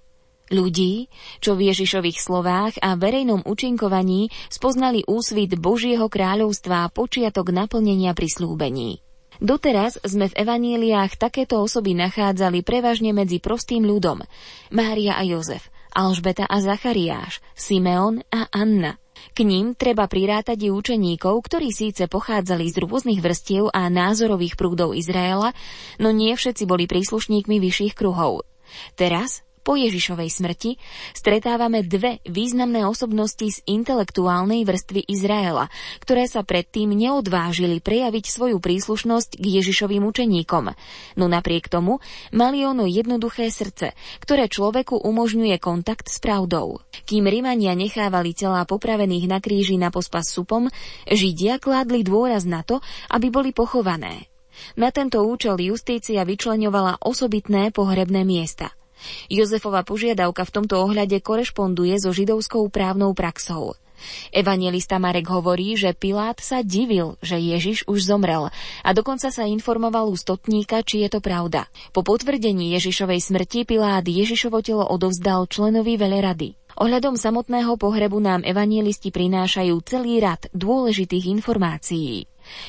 Ľudí, 0.54 1.10
čo 1.42 1.58
v 1.58 1.74
Ježišových 1.74 2.22
slovách 2.22 2.78
a 2.78 2.94
verejnom 2.94 3.42
učinkovaní 3.42 4.30
spoznali 4.46 5.02
úsvit 5.10 5.58
Božieho 5.58 6.06
kráľovstva 6.06 6.86
a 6.86 6.90
počiatok 6.94 7.50
naplnenia 7.50 8.14
prislúbení. 8.14 9.02
Doteraz 9.42 9.98
sme 10.06 10.30
v 10.30 10.38
evaníliách 10.38 11.18
takéto 11.18 11.58
osoby 11.58 11.98
nachádzali 11.98 12.62
prevažne 12.62 13.10
medzi 13.10 13.42
prostým 13.42 13.82
ľudom. 13.82 14.22
Mária 14.70 15.18
a 15.18 15.26
Jozef– 15.26 15.66
Alžbeta 15.92 16.46
a 16.46 16.62
Zachariáš, 16.62 17.42
Simeon 17.52 18.22
a 18.30 18.46
Anna. 18.54 18.96
K 19.36 19.44
ním 19.44 19.76
treba 19.76 20.08
prirátať 20.08 20.56
i 20.66 20.72
učeníkov, 20.72 21.44
ktorí 21.44 21.68
síce 21.74 22.08
pochádzali 22.08 22.66
z 22.72 22.76
rôznych 22.80 23.20
vrstiev 23.20 23.68
a 23.68 23.92
názorových 23.92 24.56
prúdov 24.56 24.96
Izraela, 24.96 25.52
no 26.00 26.08
nie 26.10 26.32
všetci 26.32 26.64
boli 26.64 26.88
príslušníkmi 26.88 27.60
vyšších 27.60 27.94
kruhov. 27.94 28.48
Teraz, 28.96 29.44
po 29.60 29.76
Ježišovej 29.76 30.30
smrti 30.32 30.70
stretávame 31.12 31.84
dve 31.84 32.24
významné 32.24 32.88
osobnosti 32.88 33.44
z 33.44 33.60
intelektuálnej 33.68 34.64
vrstvy 34.64 35.04
Izraela, 35.04 35.68
ktoré 36.00 36.24
sa 36.24 36.40
predtým 36.40 36.96
neodvážili 36.96 37.84
prejaviť 37.84 38.24
svoju 38.24 38.56
príslušnosť 38.58 39.36
k 39.36 39.44
Ježišovým 39.60 40.00
učeníkom. 40.08 40.64
No 41.20 41.24
napriek 41.28 41.68
tomu 41.68 42.00
mali 42.32 42.64
ono 42.64 42.88
jednoduché 42.88 43.52
srdce, 43.52 43.92
ktoré 44.24 44.48
človeku 44.48 44.96
umožňuje 44.96 45.56
kontakt 45.60 46.08
s 46.08 46.16
pravdou. 46.18 46.80
Kým 47.04 47.28
Rimania 47.28 47.76
nechávali 47.76 48.32
telá 48.32 48.64
popravených 48.64 49.26
na 49.28 49.38
kríži 49.38 49.76
na 49.76 49.92
pospas 49.92 50.26
supom, 50.26 50.72
Židia 51.04 51.60
kládli 51.60 52.00
dôraz 52.00 52.48
na 52.48 52.64
to, 52.64 52.80
aby 53.12 53.28
boli 53.28 53.50
pochované. 53.52 54.30
Na 54.76 54.92
tento 54.92 55.24
účel 55.24 55.56
justícia 55.62 56.20
vyčleňovala 56.26 57.00
osobitné 57.00 57.72
pohrebné 57.72 58.26
miesta– 58.26 58.72
Jozefova 59.32 59.82
požiadavka 59.82 60.42
v 60.46 60.54
tomto 60.54 60.80
ohľade 60.80 61.18
korešponduje 61.20 61.98
so 62.00 62.10
židovskou 62.10 62.66
právnou 62.72 63.12
praxou. 63.12 63.76
Evangelista 64.32 64.96
Marek 64.96 65.28
hovorí, 65.28 65.76
že 65.76 65.92
Pilát 65.92 66.40
sa 66.40 66.64
divil, 66.64 67.20
že 67.20 67.36
Ježiš 67.36 67.84
už 67.84 68.08
zomrel 68.08 68.48
a 68.80 68.90
dokonca 68.96 69.28
sa 69.28 69.44
informoval 69.44 70.08
u 70.08 70.16
stotníka, 70.16 70.80
či 70.80 71.04
je 71.04 71.08
to 71.12 71.20
pravda. 71.20 71.68
Po 71.92 72.00
potvrdení 72.00 72.72
Ježišovej 72.80 73.20
smrti 73.20 73.68
Pilát 73.68 74.04
Ježišovo 74.04 74.64
telo 74.64 74.88
odovzdal 74.88 75.44
členovi 75.52 76.00
velerady. 76.00 76.56
Ohľadom 76.80 77.20
samotného 77.20 77.76
pohrebu 77.76 78.24
nám 78.24 78.40
evangelisti 78.40 79.12
prinášajú 79.12 79.74
celý 79.84 80.24
rad 80.24 80.48
dôležitých 80.56 81.28
informácií. 81.28 82.24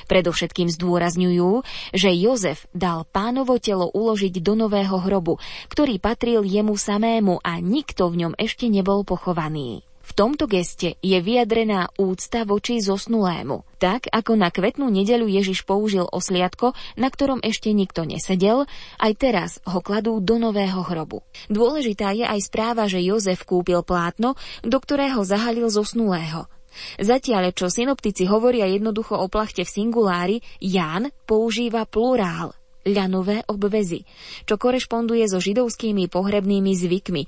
Predovšetkým 0.07 0.69
zdôrazňujú, 0.71 1.63
že 1.95 2.09
Jozef 2.15 2.67
dal 2.75 3.05
pánovo 3.09 3.57
telo 3.61 3.89
uložiť 3.91 4.41
do 4.41 4.53
nového 4.55 4.97
hrobu, 5.01 5.41
ktorý 5.71 5.97
patril 6.01 6.43
jemu 6.45 6.75
samému 6.75 7.39
a 7.41 7.57
nikto 7.59 8.09
v 8.09 8.27
ňom 8.27 8.33
ešte 8.37 8.67
nebol 8.67 9.05
pochovaný. 9.07 9.85
V 10.01 10.27
tomto 10.27 10.43
geste 10.43 10.99
je 10.99 11.15
vyjadrená 11.23 11.87
úcta 11.95 12.43
voči 12.43 12.83
zosnulému. 12.83 13.63
Tak, 13.79 14.11
ako 14.11 14.35
na 14.35 14.51
kvetnú 14.51 14.91
nedelu 14.91 15.23
Ježiš 15.23 15.63
použil 15.63 16.03
osliadko, 16.03 16.75
na 16.99 17.07
ktorom 17.07 17.39
ešte 17.39 17.71
nikto 17.71 18.03
nesedel, 18.03 18.67
aj 18.99 19.11
teraz 19.15 19.49
ho 19.63 19.79
kladú 19.79 20.19
do 20.19 20.35
nového 20.35 20.83
hrobu. 20.83 21.23
Dôležitá 21.47 22.11
je 22.11 22.27
aj 22.27 22.43
správa, 22.43 22.91
že 22.91 22.99
Jozef 22.99 23.47
kúpil 23.47 23.87
plátno, 23.87 24.35
do 24.67 24.77
ktorého 24.83 25.23
zahalil 25.23 25.71
zosnulého. 25.71 26.51
Zatiaľ, 26.97 27.51
čo 27.55 27.67
synoptici 27.67 28.27
hovoria 28.27 28.67
jednoducho 28.67 29.19
o 29.19 29.27
plachte 29.27 29.63
v 29.63 29.73
singulári, 29.73 30.37
Ján 30.59 31.11
používa 31.23 31.87
plurál 31.87 32.55
ľanové 32.85 33.45
obvezy, 33.45 34.09
čo 34.49 34.57
korešponduje 34.57 35.29
so 35.29 35.37
židovskými 35.37 36.09
pohrebnými 36.09 36.73
zvykmi. 36.73 37.23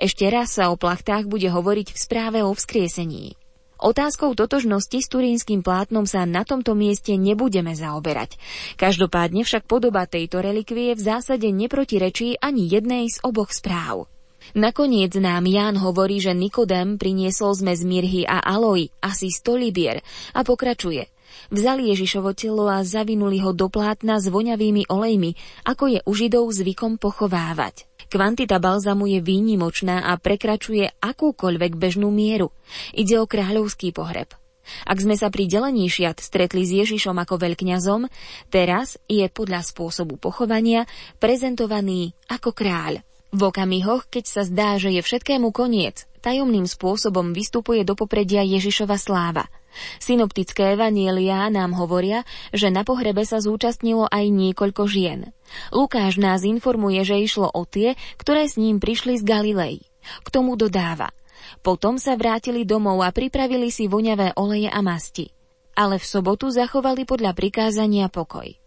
Ešte 0.00 0.28
raz 0.32 0.56
sa 0.56 0.72
o 0.72 0.76
plachtách 0.80 1.28
bude 1.28 1.48
hovoriť 1.48 1.92
v 1.92 1.98
správe 1.98 2.38
o 2.44 2.52
vzkriesení. 2.52 3.36
Otázkou 3.80 4.36
totožnosti 4.36 5.00
s 5.00 5.08
turínskym 5.08 5.64
plátnom 5.64 6.04
sa 6.04 6.28
na 6.28 6.44
tomto 6.44 6.76
mieste 6.76 7.16
nebudeme 7.16 7.72
zaoberať. 7.72 8.36
Každopádne 8.76 9.40
však 9.40 9.64
podoba 9.64 10.04
tejto 10.04 10.44
relikvie 10.44 10.92
v 10.92 11.00
zásade 11.00 11.48
neprotirečí 11.48 12.36
ani 12.44 12.68
jednej 12.68 13.08
z 13.08 13.24
oboch 13.24 13.48
správ. 13.56 14.04
Nakoniec 14.56 15.14
nám 15.16 15.46
Ján 15.46 15.76
hovorí, 15.78 16.18
že 16.18 16.34
Nikodem 16.34 16.98
priniesol 16.98 17.54
zmes 17.54 17.86
mirhy 17.86 18.26
a 18.26 18.42
aloj, 18.42 18.90
asi 18.98 19.30
100 19.30 19.62
libier, 19.62 20.02
a 20.34 20.40
pokračuje. 20.42 21.06
Vzali 21.50 21.94
Ježišovo 21.94 22.34
telo 22.34 22.66
a 22.66 22.82
zavinuli 22.82 23.38
ho 23.42 23.54
do 23.54 23.70
plátna 23.70 24.18
s 24.18 24.26
voňavými 24.26 24.90
olejmi, 24.90 25.34
ako 25.66 25.84
je 25.86 26.00
u 26.02 26.12
Židov 26.14 26.50
zvykom 26.50 26.98
pochovávať. 26.98 27.86
Kvantita 28.10 28.58
balzamu 28.58 29.06
je 29.06 29.22
výnimočná 29.22 30.10
a 30.10 30.18
prekračuje 30.18 30.90
akúkoľvek 30.98 31.78
bežnú 31.78 32.10
mieru. 32.10 32.50
Ide 32.90 33.22
o 33.22 33.26
kráľovský 33.30 33.94
pohreb. 33.94 34.34
Ak 34.86 35.02
sme 35.02 35.18
sa 35.18 35.30
pri 35.30 35.50
delení 35.50 35.90
šiat 35.90 36.22
stretli 36.22 36.62
s 36.62 36.70
Ježišom 36.74 37.16
ako 37.18 37.42
veľkňazom, 37.42 38.06
teraz 38.50 38.98
je 39.10 39.26
podľa 39.26 39.66
spôsobu 39.66 40.18
pochovania 40.18 40.86
prezentovaný 41.18 42.14
ako 42.30 42.54
kráľ. 42.54 43.02
V 43.30 43.40
okamihoch, 43.46 44.10
keď 44.10 44.24
sa 44.26 44.42
zdá, 44.42 44.74
že 44.74 44.90
je 44.90 45.02
všetkému 45.06 45.54
koniec, 45.54 46.10
tajomným 46.18 46.66
spôsobom 46.66 47.30
vystupuje 47.30 47.86
do 47.86 47.94
popredia 47.94 48.42
Ježišova 48.42 48.98
sláva. 48.98 49.46
Synoptické 50.02 50.74
evanielia 50.74 51.46
nám 51.46 51.78
hovoria, 51.78 52.26
že 52.50 52.74
na 52.74 52.82
pohrebe 52.82 53.22
sa 53.22 53.38
zúčastnilo 53.38 54.10
aj 54.10 54.26
niekoľko 54.34 54.82
žien. 54.90 55.30
Lukáš 55.70 56.18
nás 56.18 56.42
informuje, 56.42 57.06
že 57.06 57.22
išlo 57.22 57.46
o 57.46 57.62
tie, 57.62 57.94
ktoré 58.18 58.50
s 58.50 58.58
ním 58.58 58.82
prišli 58.82 59.18
z 59.18 59.24
Galilei. 59.24 59.78
K 60.26 60.28
tomu 60.28 60.58
dodáva. 60.58 61.14
Potom 61.62 62.02
sa 62.02 62.18
vrátili 62.18 62.66
domov 62.66 63.00
a 63.06 63.14
pripravili 63.14 63.70
si 63.70 63.86
voňavé 63.86 64.34
oleje 64.36 64.68
a 64.68 64.82
masti. 64.82 65.30
Ale 65.78 66.02
v 66.02 66.04
sobotu 66.04 66.50
zachovali 66.50 67.06
podľa 67.06 67.32
prikázania 67.32 68.10
pokoj. 68.10 68.59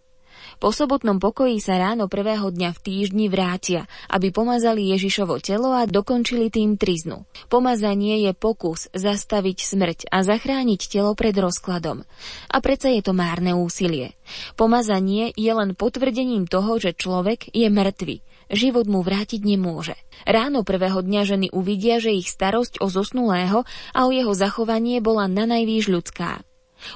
Po 0.64 0.72
sobotnom 0.72 1.20
pokoji 1.20 1.60
sa 1.60 1.76
ráno 1.76 2.08
prvého 2.08 2.48
dňa 2.48 2.72
v 2.72 2.80
týždni 2.80 3.28
vrátia, 3.28 3.84
aby 4.08 4.32
pomazali 4.32 4.96
Ježišovo 4.96 5.36
telo 5.36 5.76
a 5.76 5.84
dokončili 5.84 6.48
tým 6.48 6.80
triznu. 6.80 7.28
Pomazanie 7.52 8.24
je 8.24 8.32
pokus 8.32 8.88
zastaviť 8.96 9.60
smrť 9.60 9.98
a 10.08 10.24
zachrániť 10.24 10.88
telo 10.88 11.12
pred 11.12 11.36
rozkladom. 11.36 12.08
A 12.48 12.56
predsa 12.64 12.88
je 12.96 13.04
to 13.04 13.12
márne 13.12 13.52
úsilie. 13.52 14.16
Pomazanie 14.56 15.36
je 15.36 15.52
len 15.52 15.76
potvrdením 15.76 16.48
toho, 16.48 16.80
že 16.80 16.96
človek 16.96 17.52
je 17.52 17.68
mŕtvy. 17.68 18.24
Život 18.48 18.88
mu 18.88 19.04
vrátiť 19.04 19.44
nemôže. 19.44 20.00
Ráno 20.24 20.64
prvého 20.64 21.04
dňa 21.04 21.22
ženy 21.28 21.46
uvidia, 21.52 22.00
že 22.00 22.16
ich 22.16 22.32
starosť 22.32 22.80
o 22.80 22.88
zosnulého 22.88 23.68
a 23.92 24.00
o 24.08 24.10
jeho 24.16 24.32
zachovanie 24.32 25.04
bola 25.04 25.28
na 25.28 25.44
najvýš 25.44 25.92
ľudská. 25.92 26.40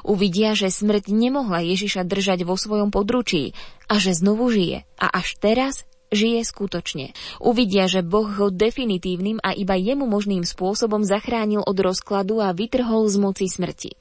Uvidia, 0.07 0.53
že 0.53 0.73
smrť 0.73 1.11
nemohla 1.11 1.65
Ježiša 1.65 2.05
držať 2.05 2.45
vo 2.45 2.57
svojom 2.57 2.89
područí 2.93 3.57
a 3.89 4.01
že 4.01 4.17
znovu 4.17 4.49
žije 4.53 4.85
a 5.01 5.07
až 5.09 5.37
teraz 5.41 5.89
žije 6.09 6.41
skutočne. 6.45 7.13
Uvidia, 7.41 7.85
že 7.85 8.01
Boh 8.01 8.29
ho 8.29 8.49
definitívnym 8.49 9.41
a 9.45 9.53
iba 9.53 9.77
jemu 9.77 10.09
možným 10.09 10.45
spôsobom 10.45 11.05
zachránil 11.05 11.61
od 11.65 11.77
rozkladu 11.77 12.41
a 12.41 12.53
vytrhol 12.57 13.09
z 13.09 13.17
moci 13.21 13.47
smrti. 13.49 13.93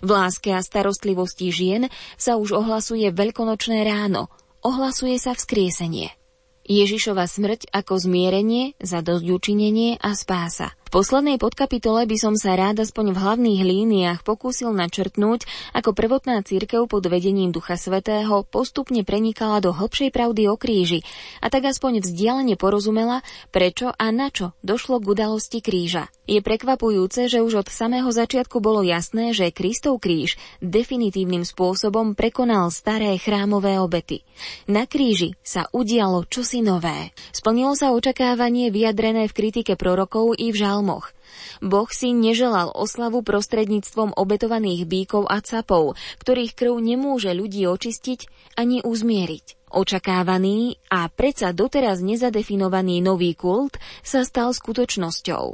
V 0.00 0.08
láske 0.08 0.52
a 0.52 0.60
starostlivosti 0.62 1.52
žien 1.52 1.92
sa 2.16 2.38
už 2.38 2.56
ohlasuje 2.56 3.08
veľkonočné 3.12 3.84
ráno, 3.84 4.32
ohlasuje 4.64 5.18
sa 5.18 5.36
vzkriesenie. 5.36 6.14
Ježišova 6.62 7.26
smrť 7.26 7.74
ako 7.74 7.98
zmierenie, 7.98 8.78
zadosťučinenie 8.78 9.98
a 9.98 10.14
spása. 10.14 10.70
Poslednej 10.92 11.40
podkapitole 11.40 12.04
by 12.04 12.16
som 12.20 12.34
sa 12.36 12.52
rád 12.52 12.84
aspoň 12.84 13.16
v 13.16 13.20
hlavných 13.24 13.64
líniách 13.64 14.20
pokúsil 14.28 14.76
načrtnúť, 14.76 15.48
ako 15.72 15.96
prvotná 15.96 16.44
církev 16.44 16.84
pod 16.84 17.08
vedením 17.08 17.48
Ducha 17.48 17.80
Svetého 17.80 18.44
postupne 18.44 19.00
prenikala 19.00 19.64
do 19.64 19.72
hlbšej 19.72 20.12
pravdy 20.12 20.52
o 20.52 20.60
kríži 20.60 21.00
a 21.40 21.48
tak 21.48 21.64
aspoň 21.72 22.04
vzdialene 22.04 22.60
porozumela, 22.60 23.24
prečo 23.48 23.88
a 23.88 24.12
na 24.12 24.28
čo 24.28 24.52
došlo 24.60 25.00
k 25.00 25.16
udalosti 25.16 25.64
kríža. 25.64 26.12
Je 26.28 26.44
prekvapujúce, 26.44 27.26
že 27.26 27.40
už 27.40 27.64
od 27.64 27.68
samého 27.72 28.12
začiatku 28.12 28.60
bolo 28.60 28.84
jasné, 28.84 29.32
že 29.32 29.48
Kristov 29.48 29.96
kríž 29.98 30.36
definitívnym 30.60 31.48
spôsobom 31.48 32.12
prekonal 32.12 32.68
staré 32.68 33.16
chrámové 33.16 33.80
obety. 33.80 34.28
Na 34.68 34.84
kríži 34.84 35.34
sa 35.40 35.66
udialo 35.72 36.28
čosi 36.28 36.60
nové. 36.60 37.16
Splnilo 37.32 37.74
sa 37.74 37.96
očakávanie 37.96 38.68
vyjadrené 38.68 39.24
v 39.26 39.34
kritike 39.34 39.74
prorokov 39.74 40.36
i 40.36 40.52
v 40.52 40.56
žalmoch. 40.82 41.14
Boh 41.62 41.86
si 41.94 42.10
neželal 42.10 42.74
oslavu 42.74 43.22
prostredníctvom 43.22 44.18
obetovaných 44.18 44.82
bíkov 44.84 45.30
a 45.30 45.38
capov, 45.38 45.94
ktorých 46.18 46.58
krv 46.58 46.74
nemôže 46.82 47.30
ľudí 47.30 47.70
očistiť 47.70 48.26
ani 48.58 48.82
uzmieriť. 48.82 49.70
Očakávaný 49.72 50.76
a 50.92 51.08
predsa 51.08 51.54
doteraz 51.54 52.04
nezadefinovaný 52.04 53.00
nový 53.00 53.32
kult 53.32 53.80
sa 54.04 54.26
stal 54.26 54.52
skutočnosťou. 54.52 55.44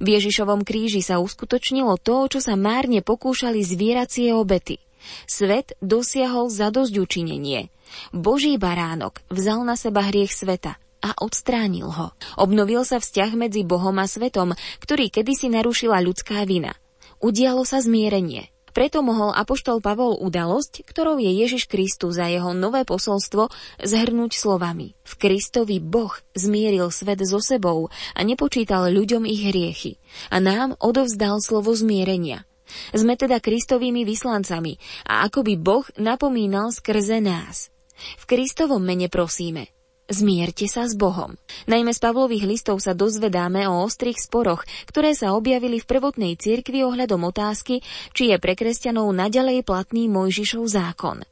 V 0.00 0.06
Ježišovom 0.06 0.64
kríži 0.64 1.04
sa 1.04 1.20
uskutočnilo 1.20 2.00
to, 2.00 2.26
čo 2.26 2.40
sa 2.40 2.56
márne 2.56 3.04
pokúšali 3.04 3.60
zvieracie 3.60 4.32
obety. 4.32 4.80
Svet 5.28 5.76
dosiahol 5.84 6.48
zadosť 6.48 6.94
učinenie. 6.96 7.68
Boží 8.14 8.56
baránok 8.56 9.20
vzal 9.28 9.66
na 9.66 9.76
seba 9.76 10.08
hriech 10.08 10.32
sveta 10.32 10.80
a 11.00 11.16
odstránil 11.18 11.88
ho. 11.88 12.08
Obnovil 12.36 12.84
sa 12.84 13.00
vzťah 13.00 13.36
medzi 13.36 13.64
Bohom 13.64 13.96
a 13.98 14.06
svetom, 14.06 14.52
ktorý 14.80 15.08
kedysi 15.08 15.48
narušila 15.52 16.00
ľudská 16.00 16.44
vina. 16.44 16.76
Udialo 17.20 17.68
sa 17.68 17.80
zmierenie. 17.80 18.48
Preto 18.70 19.02
mohol 19.02 19.34
apoštol 19.34 19.82
Pavol 19.82 20.14
udalosť, 20.22 20.86
ktorou 20.86 21.18
je 21.18 21.30
Ježiš 21.42 21.66
Kristus 21.66 22.22
za 22.22 22.30
jeho 22.30 22.54
nové 22.54 22.86
posolstvo, 22.86 23.50
zhrnúť 23.82 24.32
slovami. 24.38 24.94
V 25.02 25.12
Kristovi 25.18 25.82
Boh 25.82 26.14
zmieril 26.38 26.86
svet 26.94 27.18
so 27.26 27.42
sebou 27.42 27.90
a 28.14 28.20
nepočítal 28.22 28.86
ľuďom 28.94 29.26
ich 29.26 29.42
hriechy 29.42 29.98
a 30.30 30.38
nám 30.38 30.78
odovzdal 30.78 31.42
slovo 31.42 31.74
zmierenia. 31.74 32.46
Sme 32.94 33.18
teda 33.18 33.42
Kristovými 33.42 34.06
vyslancami 34.06 34.78
a 35.02 35.26
akoby 35.26 35.58
Boh 35.58 35.82
napomínal 35.98 36.70
skrze 36.70 37.18
nás. 37.18 37.74
V 38.22 38.24
Kristovom 38.30 38.80
mene 38.80 39.10
prosíme, 39.10 39.74
Zmierte 40.10 40.66
sa 40.66 40.90
s 40.90 40.98
Bohom. 40.98 41.38
Najmä 41.70 41.94
z 41.94 42.02
Pavlových 42.02 42.42
listov 42.42 42.82
sa 42.82 42.98
dozvedáme 42.98 43.70
o 43.70 43.86
ostrých 43.86 44.18
sporoch, 44.18 44.66
ktoré 44.90 45.14
sa 45.14 45.38
objavili 45.38 45.78
v 45.78 45.86
prvotnej 45.86 46.34
cirkvi 46.34 46.82
ohľadom 46.82 47.30
otázky, 47.30 47.78
či 48.10 48.34
je 48.34 48.36
pre 48.42 48.58
kresťanov 48.58 49.06
naďalej 49.14 49.62
platný 49.62 50.10
Mojžišov 50.10 50.66
zákon. 50.66 51.22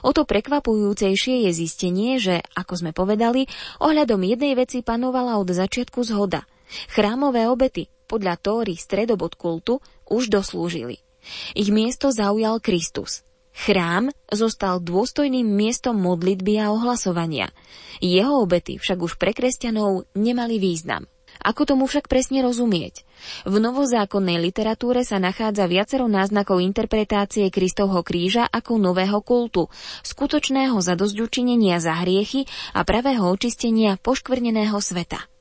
O 0.00 0.16
to 0.16 0.24
prekvapujúcejšie 0.24 1.44
je 1.44 1.50
zistenie, 1.52 2.16
že, 2.16 2.40
ako 2.56 2.72
sme 2.80 2.96
povedali, 2.96 3.44
ohľadom 3.84 4.24
jednej 4.24 4.56
veci 4.56 4.80
panovala 4.80 5.36
od 5.36 5.52
začiatku 5.52 6.00
zhoda. 6.00 6.48
Chrámové 6.88 7.52
obety, 7.52 7.92
podľa 8.08 8.40
Tóry 8.40 8.80
stredobod 8.80 9.36
kultu, 9.36 9.84
už 10.08 10.32
doslúžili. 10.32 11.04
Ich 11.52 11.68
miesto 11.68 12.08
zaujal 12.08 12.64
Kristus. 12.64 13.28
Chrám 13.52 14.08
zostal 14.32 14.80
dôstojným 14.80 15.44
miestom 15.44 15.96
modlitby 16.00 16.58
a 16.60 16.72
ohlasovania. 16.72 17.52
Jeho 18.00 18.42
obety 18.42 18.80
však 18.80 18.98
už 18.98 19.20
pre 19.20 19.36
kresťanov 19.36 20.08
nemali 20.16 20.56
význam. 20.56 21.04
Ako 21.42 21.64
tomu 21.64 21.88
však 21.88 22.12
presne 22.12 22.44
rozumieť? 22.44 23.08
V 23.48 23.56
novozákonnej 23.56 24.36
literatúre 24.36 25.00
sa 25.02 25.16
nachádza 25.16 25.64
viacero 25.64 26.04
náznakov 26.04 26.60
interpretácie 26.60 27.48
Kristovho 27.48 28.04
kríža 28.04 28.44
ako 28.46 28.76
nového 28.76 29.24
kultu, 29.24 29.72
skutočného 30.04 30.76
zadozďučinenia 30.76 31.80
za 31.80 31.96
hriechy 32.04 32.44
a 32.76 32.84
pravého 32.84 33.24
očistenia 33.32 33.96
poškvrneného 33.96 34.76
sveta. 34.76 35.31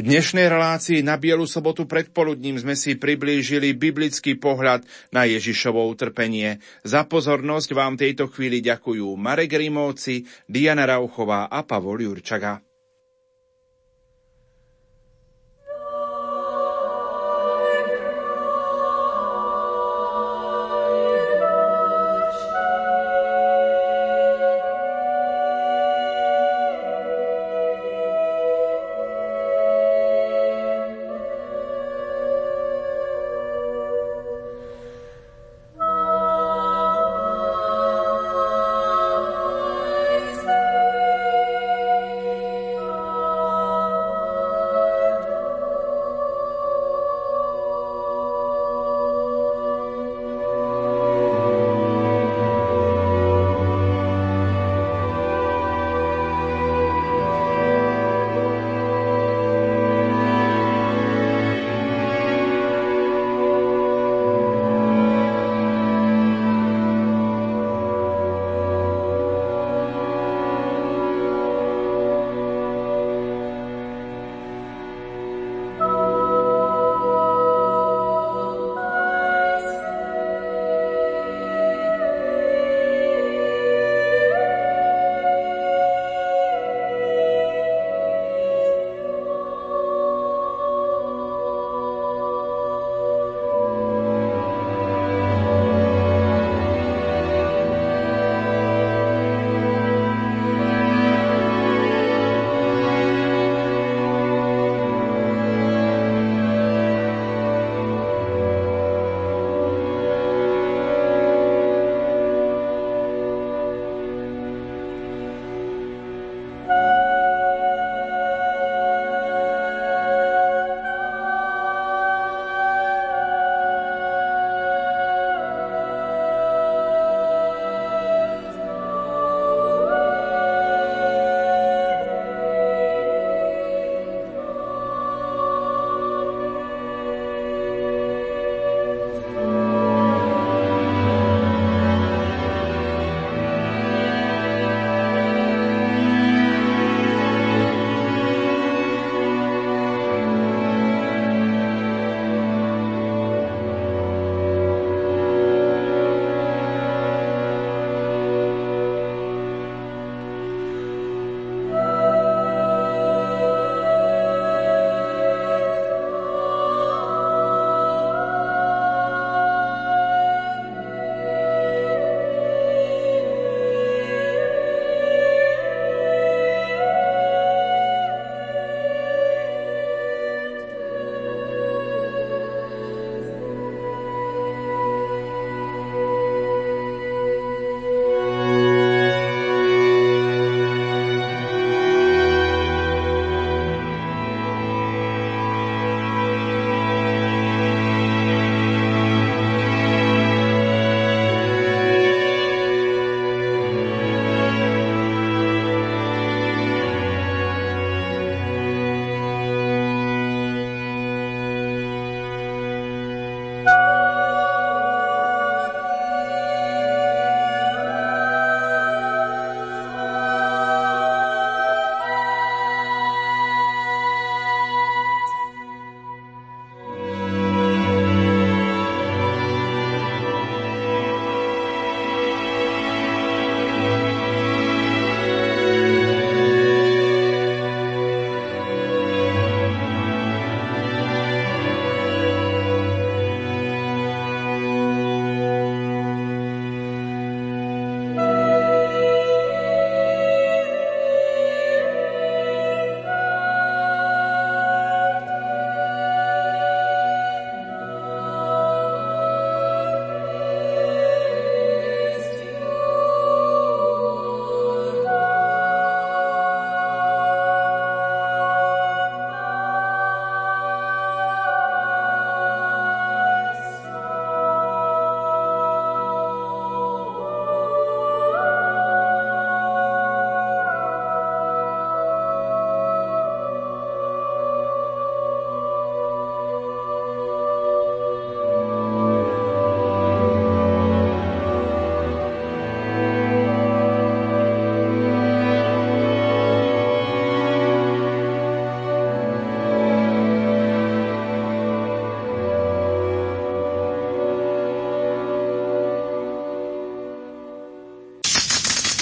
V 0.00 0.08
dnešnej 0.08 0.48
relácii 0.48 1.04
na 1.04 1.20
Bielu 1.20 1.44
sobotu 1.44 1.84
predpoludním 1.84 2.56
sme 2.56 2.72
si 2.72 2.96
priblížili 2.96 3.76
biblický 3.76 4.32
pohľad 4.32 4.80
na 5.12 5.28
Ježišovo 5.28 5.76
utrpenie. 5.92 6.56
Za 6.88 7.04
pozornosť 7.04 7.68
vám 7.76 8.00
tejto 8.00 8.32
chvíli 8.32 8.64
ďakujú 8.64 9.04
Marek 9.20 9.60
Rimovci, 9.60 10.24
Diana 10.48 10.88
Rauchová 10.88 11.52
a 11.52 11.68
Pavol 11.68 12.00
Jurčaga. 12.08 12.64